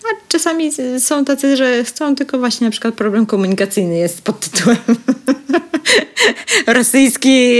[0.03, 4.77] A czasami są tacy, że chcą tylko właśnie na przykład problem komunikacyjny jest pod tytułem
[6.67, 7.53] rosyjski,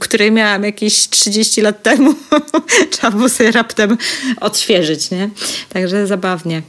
[0.00, 2.14] który miałam jakieś 30 lat temu.
[2.90, 3.98] Trzeba było sobie raptem
[4.40, 5.30] odświeżyć, nie?
[5.68, 6.62] Także zabawnie.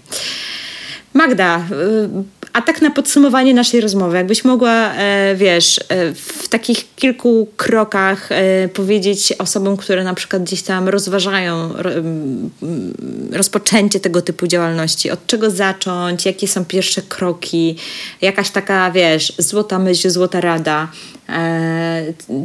[1.13, 6.95] Magda, y, a tak na podsumowanie naszej rozmowy, jakbyś mogła, e, wiesz, e, w takich
[6.95, 11.73] kilku krokach e, powiedzieć osobom, które na przykład gdzieś tam rozważają
[13.31, 17.75] rozpoczęcie tego typu działalności, od czego zacząć, jakie są pierwsze kroki,
[18.21, 20.87] jakaś taka, wiesz, złota myśl, złota rada,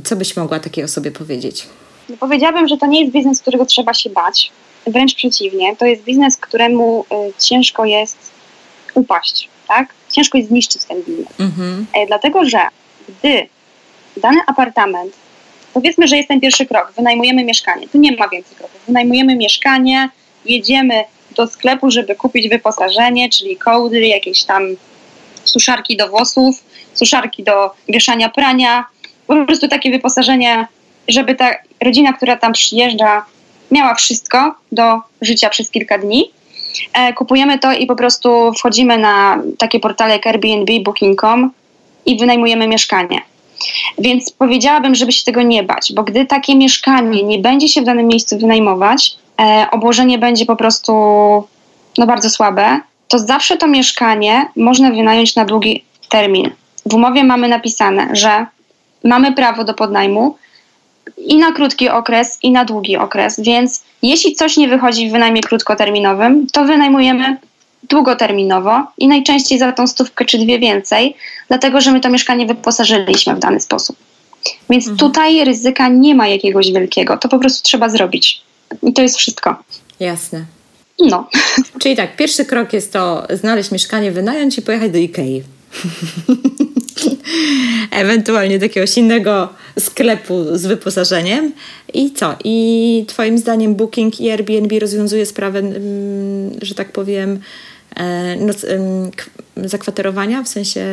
[0.04, 1.66] co byś mogła takiej osobie powiedzieć?
[2.09, 4.52] No powiedziałabym, że to nie jest biznes, którego trzeba się bać.
[4.86, 7.04] Wręcz przeciwnie, to jest biznes, któremu
[7.38, 8.16] ciężko jest
[8.94, 9.88] upaść tak?
[10.16, 11.40] Ciężko jest zniszczyć ten biznes.
[11.40, 11.86] Mhm.
[11.94, 12.58] E, dlatego, że
[13.08, 13.48] gdy
[14.16, 15.12] dany apartament,
[15.74, 20.08] powiedzmy, że jest ten pierwszy krok, wynajmujemy mieszkanie, tu nie ma więcej kroków, wynajmujemy mieszkanie,
[20.44, 21.04] jedziemy
[21.36, 24.62] do sklepu, żeby kupić wyposażenie, czyli kołdry, jakieś tam
[25.44, 26.64] suszarki do włosów,
[26.94, 28.84] suszarki do wieszania prania,
[29.26, 30.66] po prostu takie wyposażenie,
[31.08, 31.50] żeby ta
[31.80, 33.24] rodzina, która tam przyjeżdża,
[33.70, 36.30] miała wszystko do życia przez kilka dni.
[36.92, 41.50] E, kupujemy to i po prostu wchodzimy na takie portale jak Airbnb, Booking.com
[42.06, 43.22] i wynajmujemy mieszkanie.
[43.98, 47.84] Więc powiedziałabym, żeby się tego nie bać, bo gdy takie mieszkanie nie będzie się w
[47.84, 50.92] danym miejscu wynajmować, e, obłożenie będzie po prostu
[51.98, 56.50] no, bardzo słabe, to zawsze to mieszkanie można wynająć na długi termin.
[56.86, 58.46] W umowie mamy napisane, że
[59.04, 60.36] mamy prawo do podnajmu
[61.18, 65.40] i na krótki okres, i na długi okres, więc jeśli coś nie wychodzi w wynajmie
[65.40, 67.36] krótkoterminowym, to wynajmujemy
[67.88, 71.16] długoterminowo i najczęściej za tą stówkę czy dwie więcej,
[71.48, 73.96] dlatego że my to mieszkanie wyposażyliśmy w dany sposób.
[74.70, 74.98] Więc mhm.
[74.98, 78.42] tutaj ryzyka nie ma jakiegoś wielkiego, to po prostu trzeba zrobić.
[78.82, 79.57] I to jest wszystko.
[80.00, 80.44] Jasne.
[80.98, 81.28] No.
[81.80, 85.42] Czyli tak, pierwszy krok jest to znaleźć mieszkanie, wynająć i pojechać do Ikei.
[87.91, 89.49] Ewentualnie do jakiegoś innego
[89.79, 91.53] sklepu z wyposażeniem.
[91.95, 92.37] I co?
[92.45, 95.74] I Twoim zdaniem Booking i Airbnb rozwiązuje sprawę, mm,
[96.62, 97.41] że tak powiem,
[97.97, 98.66] e, noc,
[99.57, 100.87] zakwaterowania w sensie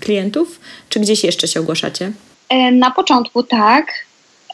[0.00, 0.60] klientów?
[0.88, 2.12] Czy gdzieś jeszcze się ogłaszacie?
[2.48, 3.86] E, na początku tak.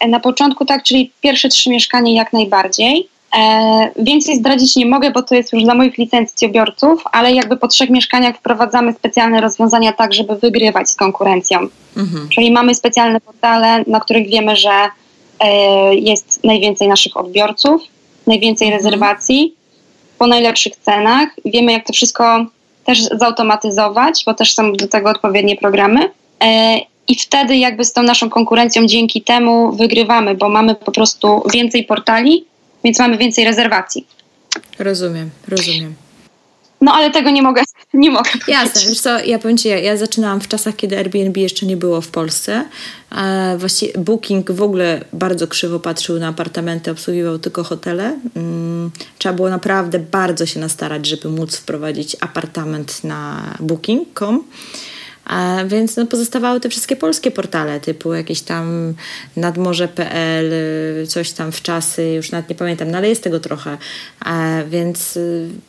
[0.01, 3.09] E, na początku tak, czyli pierwsze trzy mieszkania jak najbardziej.
[3.35, 7.69] E, więcej zdradzić nie mogę, bo to jest już dla moich licencjobiorców, ale jakby po
[7.69, 11.59] trzech mieszkaniach wprowadzamy specjalne rozwiązania tak, żeby wygrywać z konkurencją.
[11.97, 12.29] Mhm.
[12.29, 14.89] Czyli mamy specjalne portale, na których wiemy, że
[15.41, 17.83] e, jest najwięcej naszych odbiorców,
[18.27, 18.85] najwięcej mhm.
[18.85, 19.55] rezerwacji
[20.19, 21.29] po najlepszych cenach.
[21.45, 22.47] Wiemy, jak to wszystko
[22.85, 26.11] też zautomatyzować, bo też są do tego odpowiednie programy.
[26.45, 31.43] E, I wtedy jakby z tą naszą konkurencją dzięki temu wygrywamy, bo mamy po prostu
[31.53, 32.45] więcej portali,
[32.85, 34.07] więc mamy więcej rezerwacji.
[34.79, 35.95] Rozumiem, rozumiem.
[36.81, 37.63] No ale tego nie mogę,
[37.95, 41.41] nie mogę Jasne, wiesz co, ja powiem Ci, ja, ja zaczynałam w czasach, kiedy Airbnb
[41.41, 42.65] jeszcze nie było w Polsce.
[43.17, 48.19] E, właściwie Booking w ogóle bardzo krzywo patrzył na apartamenty, obsługiwał tylko hotele.
[48.37, 54.45] Mm, trzeba było naprawdę bardzo się nastarać, żeby móc wprowadzić apartament na booking.com.
[55.27, 58.95] A więc no, pozostawały te wszystkie polskie portale, typu jakieś tam
[59.37, 60.53] nadmorze.pl,
[61.09, 63.79] coś tam w czasy, już nawet nie pamiętam, no ale jest tego trochę.
[64.21, 65.19] A więc,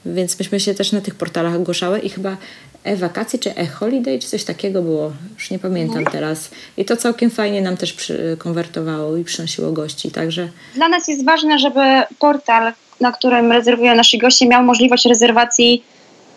[0.05, 2.37] więc myśmy się też na tych portalach ogłaszały i chyba
[2.83, 6.11] e-wakacje czy e-holiday, czy coś takiego było, już nie pamiętam no.
[6.11, 6.49] teraz.
[6.77, 10.49] I to całkiem fajnie nam też przy, konwertowało i przynosiło gości, także...
[10.75, 11.79] Dla nas jest ważne, żeby
[12.19, 15.83] portal, na którym rezerwują nasi goście, miał możliwość rezerwacji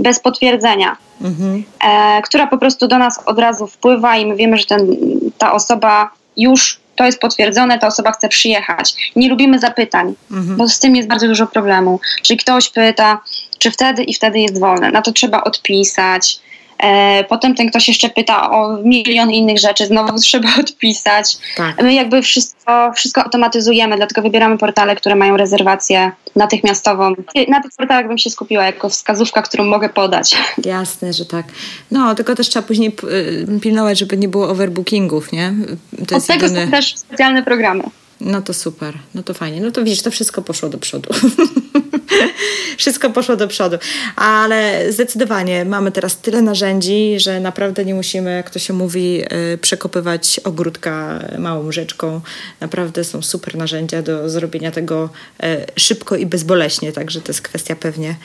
[0.01, 1.65] bez potwierdzenia, mhm.
[1.85, 4.97] e, która po prostu do nas od razu wpływa i my wiemy, że ten,
[5.39, 9.13] ta osoba już to jest potwierdzone, ta osoba chce przyjechać.
[9.17, 10.57] Nie lubimy zapytań, mhm.
[10.57, 12.01] bo z tym jest bardzo dużo problemu.
[12.23, 13.21] Czyli ktoś pyta,
[13.59, 14.91] czy wtedy i wtedy jest wolne.
[14.91, 16.41] Na to trzeba odpisać.
[16.83, 21.39] E, potem ten ktoś jeszcze pyta o milion innych rzeczy, znowu trzeba odpisać.
[21.57, 21.83] Tak.
[21.83, 27.15] My jakby wszystko, wszystko automatyzujemy, dlatego wybieramy portale, które mają rezerwację natychmiastową.
[27.49, 30.37] Na tych portalach bym się skupiła jako wskazówka, którą mogę podać.
[30.65, 31.47] Jasne, że tak.
[31.91, 35.53] No, tylko też trzeba później y, pilnować, żeby nie było overbookingów, nie?
[36.09, 36.65] To Od tego jedyny...
[36.65, 37.83] są też specjalne programy.
[38.21, 39.61] No to super, no to fajnie.
[39.61, 41.11] No to widzisz, to wszystko poszło do przodu.
[42.81, 43.77] wszystko poszło do przodu.
[44.17, 49.23] Ale zdecydowanie mamy teraz tyle narzędzi, że naprawdę nie musimy, jak to się mówi,
[49.55, 52.21] y, przekopywać ogródka małą rzeczką.
[52.61, 55.09] Naprawdę są super narzędzia do zrobienia tego
[55.43, 55.47] y,
[55.77, 56.93] szybko i bezboleśnie.
[56.93, 58.17] Także to jest kwestia pewnie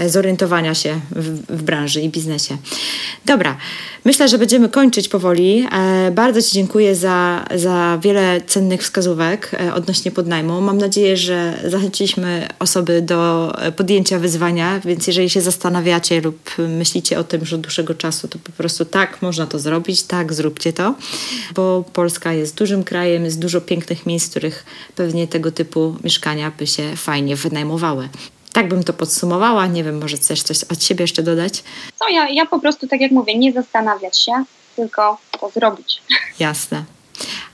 [0.00, 2.56] y, zorientowania się w, w branży i biznesie.
[3.24, 3.56] Dobra,
[4.04, 5.66] myślę, że będziemy kończyć powoli.
[5.72, 10.60] E, bardzo Ci dziękuję za, za wiele cennych wskazówek e, odnośnie podnajmu.
[10.60, 17.24] Mam nadzieję, że zachęciliśmy osoby do podjęcia wyzwania, więc jeżeli się zastanawiacie lub myślicie o
[17.24, 20.94] tym już od dłuższego czasu, to po prostu tak, można to zrobić, tak, zróbcie to,
[21.54, 24.64] bo Polska jest dużym krajem, jest dużo pięknych miejsc, w których
[24.96, 28.08] pewnie tego typu mieszkania by się fajnie wynajmowały.
[28.52, 29.66] Tak bym to podsumowała.
[29.66, 31.62] Nie wiem, może chcesz coś od siebie jeszcze dodać?
[31.98, 34.32] Co ja, ja po prostu, tak jak mówię, nie zastanawiać się,
[34.76, 36.02] tylko to zrobić.
[36.38, 36.84] Jasne.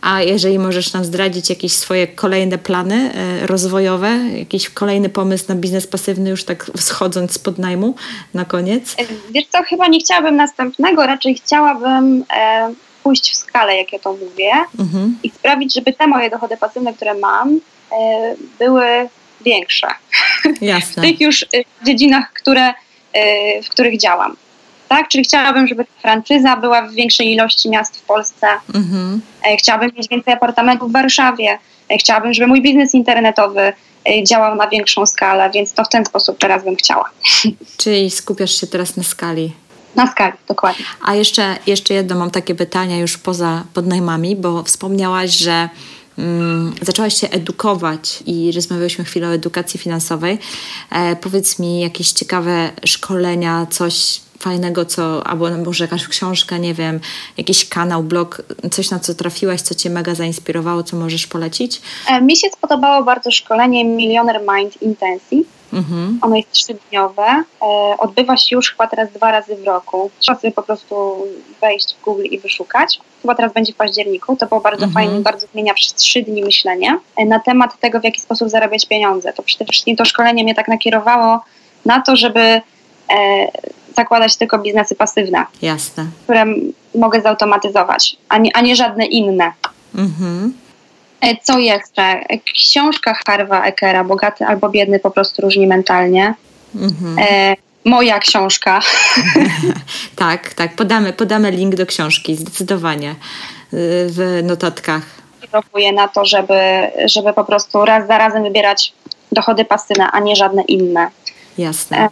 [0.00, 4.08] A jeżeli możesz nam zdradzić jakieś swoje kolejne plany e, rozwojowe,
[4.38, 7.94] jakiś kolejny pomysł na biznes pasywny, już tak schodząc z podnajmu
[8.34, 8.94] na koniec?
[8.98, 13.98] E, wiesz co, chyba nie chciałabym następnego, raczej chciałabym e, pójść w skalę, jak ja
[13.98, 15.18] to mówię, mhm.
[15.22, 17.60] i sprawić, żeby te moje dochody pasywne, które mam,
[18.58, 18.84] były
[19.40, 19.86] większe.
[20.60, 21.02] Jasne.
[21.02, 21.44] w tych już
[21.86, 22.74] dziedzinach, które,
[23.64, 24.36] w których działam
[24.88, 25.08] tak?
[25.08, 28.46] Czyli chciałabym, żeby franczyza była w większej ilości miast w Polsce.
[28.74, 29.20] Mhm.
[29.46, 31.58] E, chciałabym mieć więcej apartamentów w Warszawie.
[31.90, 33.72] E, chciałabym, żeby mój biznes internetowy
[34.08, 37.10] e, działał na większą skalę, więc to w ten sposób teraz bym chciała.
[37.76, 39.52] Czyli skupiasz się teraz na skali.
[39.96, 40.84] Na skali, dokładnie.
[41.04, 45.68] A jeszcze, jeszcze jedno mam takie pytania już poza podnajmami, bo wspomniałaś, że
[46.18, 50.38] mm, zaczęłaś się edukować i rozmawiałyśmy chwilę o edukacji finansowej.
[50.90, 57.00] E, powiedz mi jakieś ciekawe szkolenia, coś fajnego, co, albo może jakaś książka, nie wiem,
[57.36, 61.82] jakiś kanał, blog, coś na co trafiłaś, co Cię mega zainspirowało, co możesz polecić?
[62.08, 65.46] E, mi się spodobało bardzo szkolenie Millionaire Mind Intensive.
[65.72, 66.18] Mhm.
[66.22, 67.22] Ono jest trzydniowe.
[67.62, 67.66] E,
[67.98, 70.10] odbywa się już chyba teraz dwa razy w roku.
[70.18, 70.94] Trzeba sobie po prostu
[71.60, 73.00] wejść w Google i wyszukać.
[73.22, 74.36] Chyba teraz będzie w październiku.
[74.36, 74.92] To było bardzo mhm.
[74.94, 78.86] fajne, bardzo zmienia przez trzy dni myślenie e, na temat tego, w jaki sposób zarabiać
[78.86, 79.32] pieniądze.
[79.32, 81.40] To przede wszystkim to szkolenie mnie tak nakierowało
[81.84, 82.60] na to, żeby
[83.96, 85.46] zakładać tylko biznesy pasywne.
[85.62, 86.06] Jasne.
[86.24, 86.44] Które
[86.94, 89.52] mogę zautomatyzować, a nie, a nie żadne inne.
[89.94, 90.52] Mhm.
[91.20, 92.24] E, co jeszcze?
[92.54, 96.34] Książka Harva Ekera, Bogaty albo Biedny, po prostu różni mentalnie.
[96.74, 97.18] Mhm.
[97.18, 98.80] E, moja książka.
[100.16, 100.74] tak, tak.
[100.74, 103.14] Podamy, podamy link do książki, zdecydowanie y,
[104.10, 105.02] w notatkach.
[105.40, 106.60] Kieruję na to, żeby,
[107.04, 108.92] żeby po prostu raz za razem wybierać
[109.32, 111.10] dochody pasywne, a nie żadne inne.
[111.58, 111.98] Jasne.
[111.98, 112.08] E,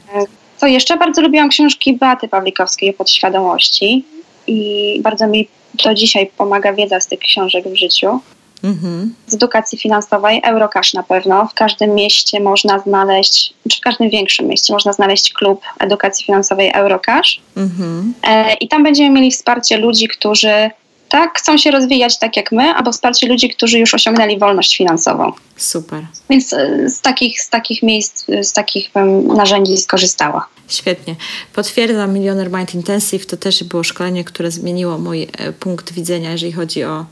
[0.63, 0.97] co jeszcze?
[0.97, 4.05] Bardzo lubiłam książki Beaty Pawlikowskiej o podświadomości
[4.47, 5.49] i bardzo mi
[5.85, 8.21] do dzisiaj pomaga wiedza z tych książek w życiu.
[8.65, 9.15] mhm.
[9.27, 11.47] z edukacji finansowej, Eurocash na pewno.
[11.47, 16.71] W każdym mieście można znaleźć, czy w każdym większym mieście można znaleźć klub edukacji finansowej
[16.75, 17.41] Eurocash.
[17.57, 18.15] Mhm.
[18.23, 20.71] E, I tam będziemy mieli wsparcie ludzi, którzy
[21.13, 25.33] tak chcą się rozwijać tak jak my, albo wsparcie ludzi, którzy już osiągnęli wolność finansową.
[25.57, 26.07] Super.
[26.31, 30.47] Więc e, z takich, z takich miejsc, z takich bym narzędzi skorzystała.
[30.69, 31.17] Świetnie.
[31.55, 36.53] Potwierdzam, Millionaire Mind Intensive to też było szkolenie, które zmieniło mój e, punkt widzenia, jeżeli
[36.53, 37.07] chodzi o,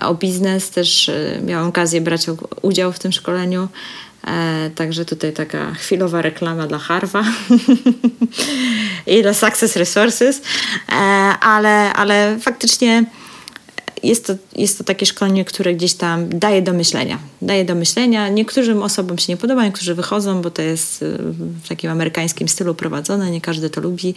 [0.00, 0.70] o biznes.
[0.70, 2.26] Też e, miałam okazję brać
[2.62, 3.68] udział w tym szkoleniu.
[4.26, 7.24] E, także tutaj taka chwilowa reklama dla Harva
[9.06, 10.42] i dla Success Resources,
[10.88, 10.92] e,
[11.40, 13.04] ale, ale faktycznie
[14.02, 17.18] jest to, jest to takie szkolenie, które gdzieś tam daje do myślenia.
[17.42, 18.28] Daje do myślenia.
[18.28, 21.18] Niektórym osobom się nie podoba, niektórzy wychodzą, bo to jest y,
[21.64, 24.14] w takim amerykańskim stylu prowadzone, nie każdy to lubi,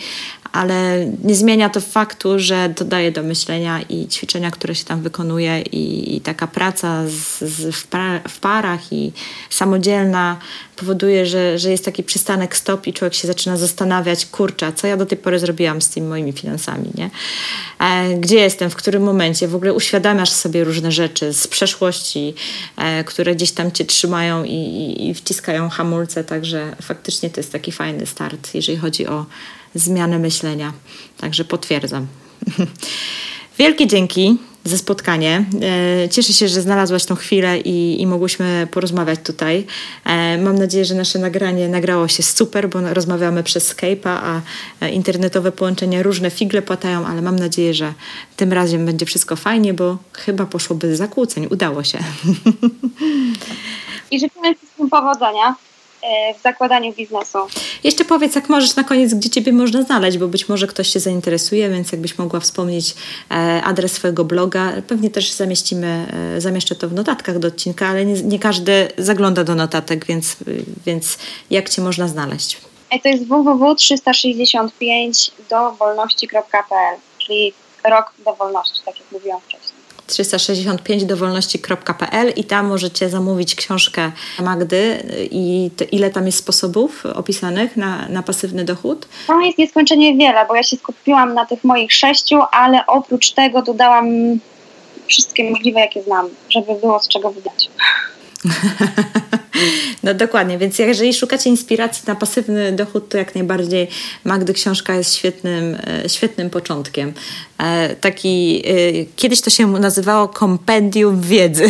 [0.52, 5.02] ale nie zmienia to faktu, że to daje do myślenia i ćwiczenia, które się tam
[5.02, 9.12] wykonuje i, i taka praca z, z, w, pra, w parach i
[9.50, 10.38] samodzielna
[10.76, 14.98] powoduje, że, że jest taki przystanek stop i człowiek się zaczyna zastanawiać, kurczę, co ja
[14.98, 17.10] do tej pory zrobiłam z tymi moimi finansami, nie?
[17.80, 22.34] E, gdzie jestem, w którym momencie, w ogóle uświadamiasz sobie różne rzeczy z przeszłości,
[22.78, 27.52] e, które gdzieś tam cię trzymają i, i, i wciskają hamulce, także faktycznie to jest
[27.52, 29.26] taki fajny start, jeżeli chodzi o
[29.76, 30.74] zmianę myślenia.
[31.18, 32.08] Także potwierdzam.
[33.58, 35.46] Wielkie dzięki za spotkanie.
[36.04, 39.66] E, cieszę się, że znalazłaś tą chwilę i, i mogłyśmy porozmawiać tutaj.
[40.06, 44.42] E, mam nadzieję, że nasze nagranie nagrało się super, bo rozmawiamy przez Skype'a,
[44.82, 47.94] a internetowe połączenia różne figle płatają, ale mam nadzieję, że
[48.38, 51.48] tym razem będzie wszystko fajnie, bo chyba poszło bez zakłóceń.
[51.52, 52.00] Udało się.
[54.12, 55.56] I życzymy wszystkim powodzenia.
[56.04, 57.38] E, w zakładaniu biznesu.
[57.84, 61.00] Jeszcze powiedz, jak możesz na koniec, gdzie Ciebie można znaleźć, bo być może ktoś się
[61.00, 62.96] zainteresuje, więc jakbyś mogła wspomnieć
[63.32, 64.74] e, adres swojego bloga.
[64.88, 69.44] Pewnie też zamieścimy, e, zamieszczę to w notatkach do odcinka, ale nie, nie każdy zagląda
[69.44, 70.36] do notatek, więc,
[70.86, 71.18] więc
[71.50, 72.58] jak Cię można znaleźć?
[73.04, 77.54] To jest www.365 do wolności.pl, czyli
[77.90, 79.81] rok do wolności, tak jak mówiłam wcześniej.
[80.12, 87.78] 365 dowolności.pl i tam możecie zamówić książkę Magdy i to, ile tam jest sposobów opisanych
[87.78, 89.08] na, na pasywny dochód?
[89.28, 93.62] Tam jest nieskończenie wiele, bo ja się skupiłam na tych moich sześciu, ale oprócz tego
[93.62, 94.08] dodałam
[95.08, 97.70] wszystkie możliwe, jakie znam, żeby było z czego wydać.
[100.04, 103.88] No dokładnie, więc jeżeli szukacie inspiracji na pasywny dochód, to jak najbardziej
[104.24, 107.14] Magdy książka jest świetnym, e, świetnym początkiem.
[107.58, 111.70] E, taki, e, kiedyś to się nazywało kompendium wiedzy.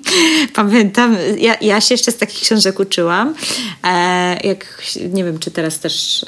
[0.54, 3.34] Pamiętam, ja, ja się jeszcze z takich książek uczyłam.
[4.44, 6.24] Jak, nie wiem, czy teraz też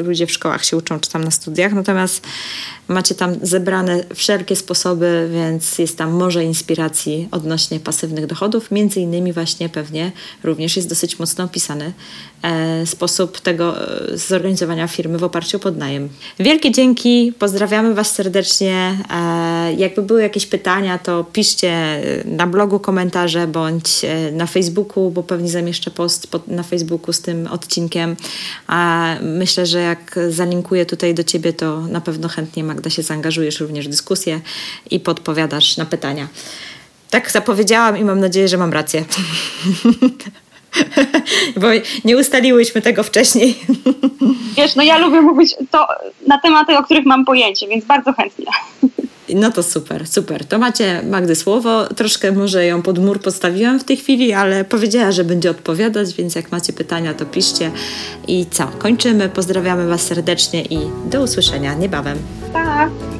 [0.00, 2.26] ludzie w szkołach się uczą, czy tam na studiach, natomiast
[2.90, 9.32] macie tam zebrane wszelkie sposoby, więc jest tam może inspiracji odnośnie pasywnych dochodów, między innymi
[9.32, 10.12] właśnie pewnie
[10.44, 11.92] również jest dosyć mocno opisany
[12.42, 16.08] e, sposób tego e, zorganizowania firmy w oparciu o podnajem.
[16.38, 18.98] Wielkie dzięki, pozdrawiamy Was serdecznie.
[19.10, 23.88] E, jakby były jakieś pytania, to piszcie na blogu komentarze bądź
[24.32, 28.16] na Facebooku, bo pewnie zamieszczę post pod, na Facebooku z tym odcinkiem.
[28.66, 33.60] A myślę, że jak zalinkuję tutaj do Ciebie, to na pewno chętnie Magda się zaangażujesz
[33.60, 34.40] również w dyskusję
[34.90, 36.28] i podpowiadasz na pytania.
[37.10, 39.04] Tak zapowiedziałam i mam nadzieję, że mam rację.
[41.60, 41.66] Bo
[42.04, 43.58] nie ustaliłyśmy tego wcześniej.
[44.56, 45.86] Wiesz, no ja lubię mówić to
[46.26, 48.46] na tematy, o których mam pojęcie, więc bardzo chętnie.
[49.34, 50.44] No to super, super.
[50.44, 51.86] To macie Magdy słowo.
[51.86, 56.34] Troszkę może ją pod mur postawiłam w tej chwili, ale powiedziała, że będzie odpowiadać, więc
[56.34, 57.70] jak macie pytania, to piszcie.
[58.28, 58.66] I co?
[58.66, 59.28] Kończymy.
[59.28, 60.78] Pozdrawiamy Was serdecznie i
[61.10, 62.18] do usłyszenia niebawem.
[62.52, 63.19] Pa!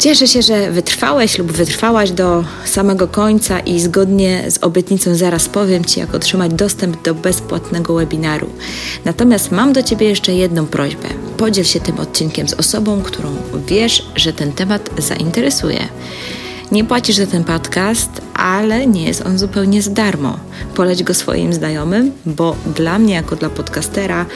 [0.00, 5.84] Cieszę się, że wytrwałeś lub wytrwałaś do samego końca i zgodnie z obietnicą zaraz powiem
[5.84, 8.50] Ci, jak otrzymać dostęp do bezpłatnego webinaru.
[9.04, 11.08] Natomiast mam do Ciebie jeszcze jedną prośbę.
[11.36, 13.36] Podziel się tym odcinkiem z osobą, którą
[13.66, 15.88] wiesz, że ten temat zainteresuje.
[16.72, 20.38] Nie płacisz za ten podcast, ale nie jest on zupełnie za darmo.
[20.74, 24.26] Poleć go swoim znajomym, bo dla mnie, jako dla podcastera,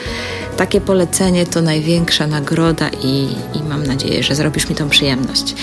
[0.56, 5.54] takie polecenie to największa nagroda i, i mam nadzieję, że zrobisz mi tą przyjemność.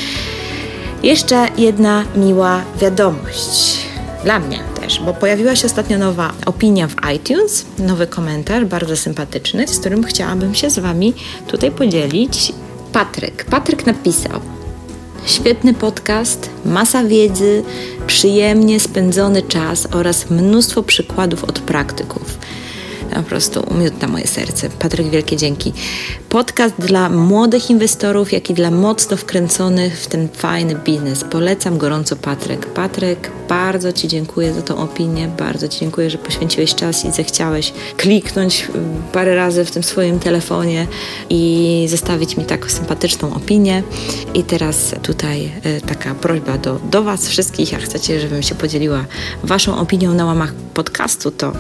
[1.04, 3.78] Jeszcze jedna miła wiadomość.
[4.24, 9.68] Dla mnie też, bo pojawiła się ostatnio nowa opinia w iTunes, nowy komentarz, bardzo sympatyczny,
[9.68, 11.14] z którym chciałabym się z Wami
[11.48, 12.54] tutaj podzielić.
[12.94, 13.46] Patryk.
[13.46, 14.42] Patryk napisał:
[15.26, 17.64] Świetny podcast, masa wiedzy,
[18.08, 22.38] przyjemnie spędzony czas oraz mnóstwo przykładów od praktyków.
[23.24, 24.70] prostu umiótł na moje serce.
[24.70, 25.74] Patryk, wielkie dzięki.
[26.30, 31.24] Podcast dla młodych inwestorów, jak i dla mocno wkręconych w ten fajny biznes.
[31.24, 32.66] Polecam gorąco Patryk.
[32.66, 37.74] Patryk, bardzo Ci dziękuję za tą opinię, bardzo Ci dziękuję, że poświęciłeś czas i zechciałeś
[37.98, 38.68] kliknąć
[39.14, 40.88] parę razy w tym swoim telefonie
[41.30, 43.84] i zostawić mi tak sympatyczną opinię.
[44.34, 49.06] I teraz tutaj e, taka prośba do, do Was wszystkich, jak chcecie, żebym się podzieliła
[49.44, 51.54] Waszą opinią na łamach podcastu, to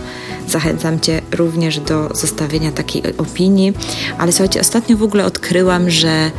[0.47, 3.73] zachęcam Cię również do zostawienia takiej opinii.
[4.17, 6.31] Ale słuchajcie, ostatnio w ogóle odkryłam, że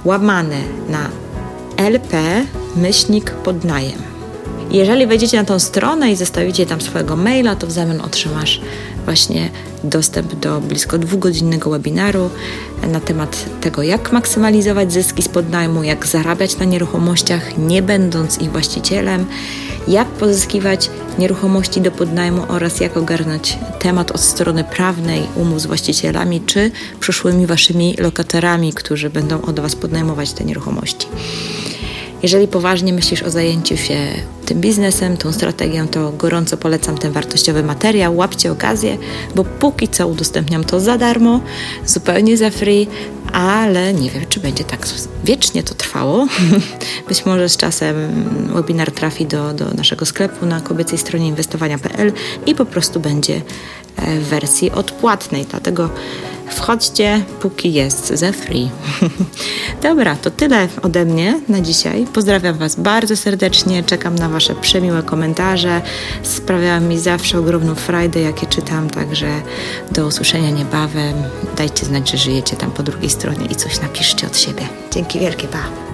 [0.05, 1.09] łamane na
[1.77, 2.17] LP
[2.75, 4.13] myślnik podnajem.
[4.71, 8.61] Jeżeli wejdziecie na tą stronę i zostawicie tam swojego maila, to w zamian otrzymasz
[9.05, 9.49] właśnie
[9.83, 12.29] dostęp do blisko dwugodzinnego webinaru
[12.87, 18.51] na temat tego, jak maksymalizować zyski z podnajmu, jak zarabiać na nieruchomościach, nie będąc ich
[18.51, 19.25] właścicielem,
[19.87, 20.89] jak pozyskiwać
[21.19, 27.47] nieruchomości do podnajmu oraz jak ogarnąć temat od strony prawnej umów z właścicielami czy przyszłymi
[27.47, 31.07] waszymi lokatorami, którzy będą od was podnajmować te nieruchomości.
[32.23, 33.97] Jeżeli poważnie myślisz o zajęciu się
[34.45, 38.15] tym biznesem, tą strategią, to gorąco polecam ten wartościowy materiał.
[38.15, 38.97] Łapcie okazję,
[39.35, 41.39] bo póki co udostępniam to za darmo,
[41.85, 42.87] zupełnie za free,
[43.33, 44.87] ale nie wiem, czy będzie tak
[45.23, 46.27] wiecznie to trwało.
[47.09, 47.95] Być może z czasem
[48.53, 52.11] webinar trafi do, do naszego sklepu na kobiecej stronie inwestowania.pl
[52.45, 53.41] i po prostu będzie
[53.97, 55.45] e, w wersji odpłatnej.
[55.49, 55.89] Dlatego
[56.53, 58.69] Wchodźcie, póki jest ze free.
[59.83, 62.05] Dobra, to tyle ode mnie na dzisiaj.
[62.13, 65.81] Pozdrawiam Was bardzo serdecznie, czekam na Wasze przemiłe komentarze.
[66.23, 69.41] Sprawiają mi zawsze ogromną frajdę, jakie czytam, także
[69.91, 71.13] do usłyszenia niebawem.
[71.57, 74.67] Dajcie znać, że żyjecie tam po drugiej stronie i coś napiszcie od siebie.
[74.91, 75.92] Dzięki wielkie, pa!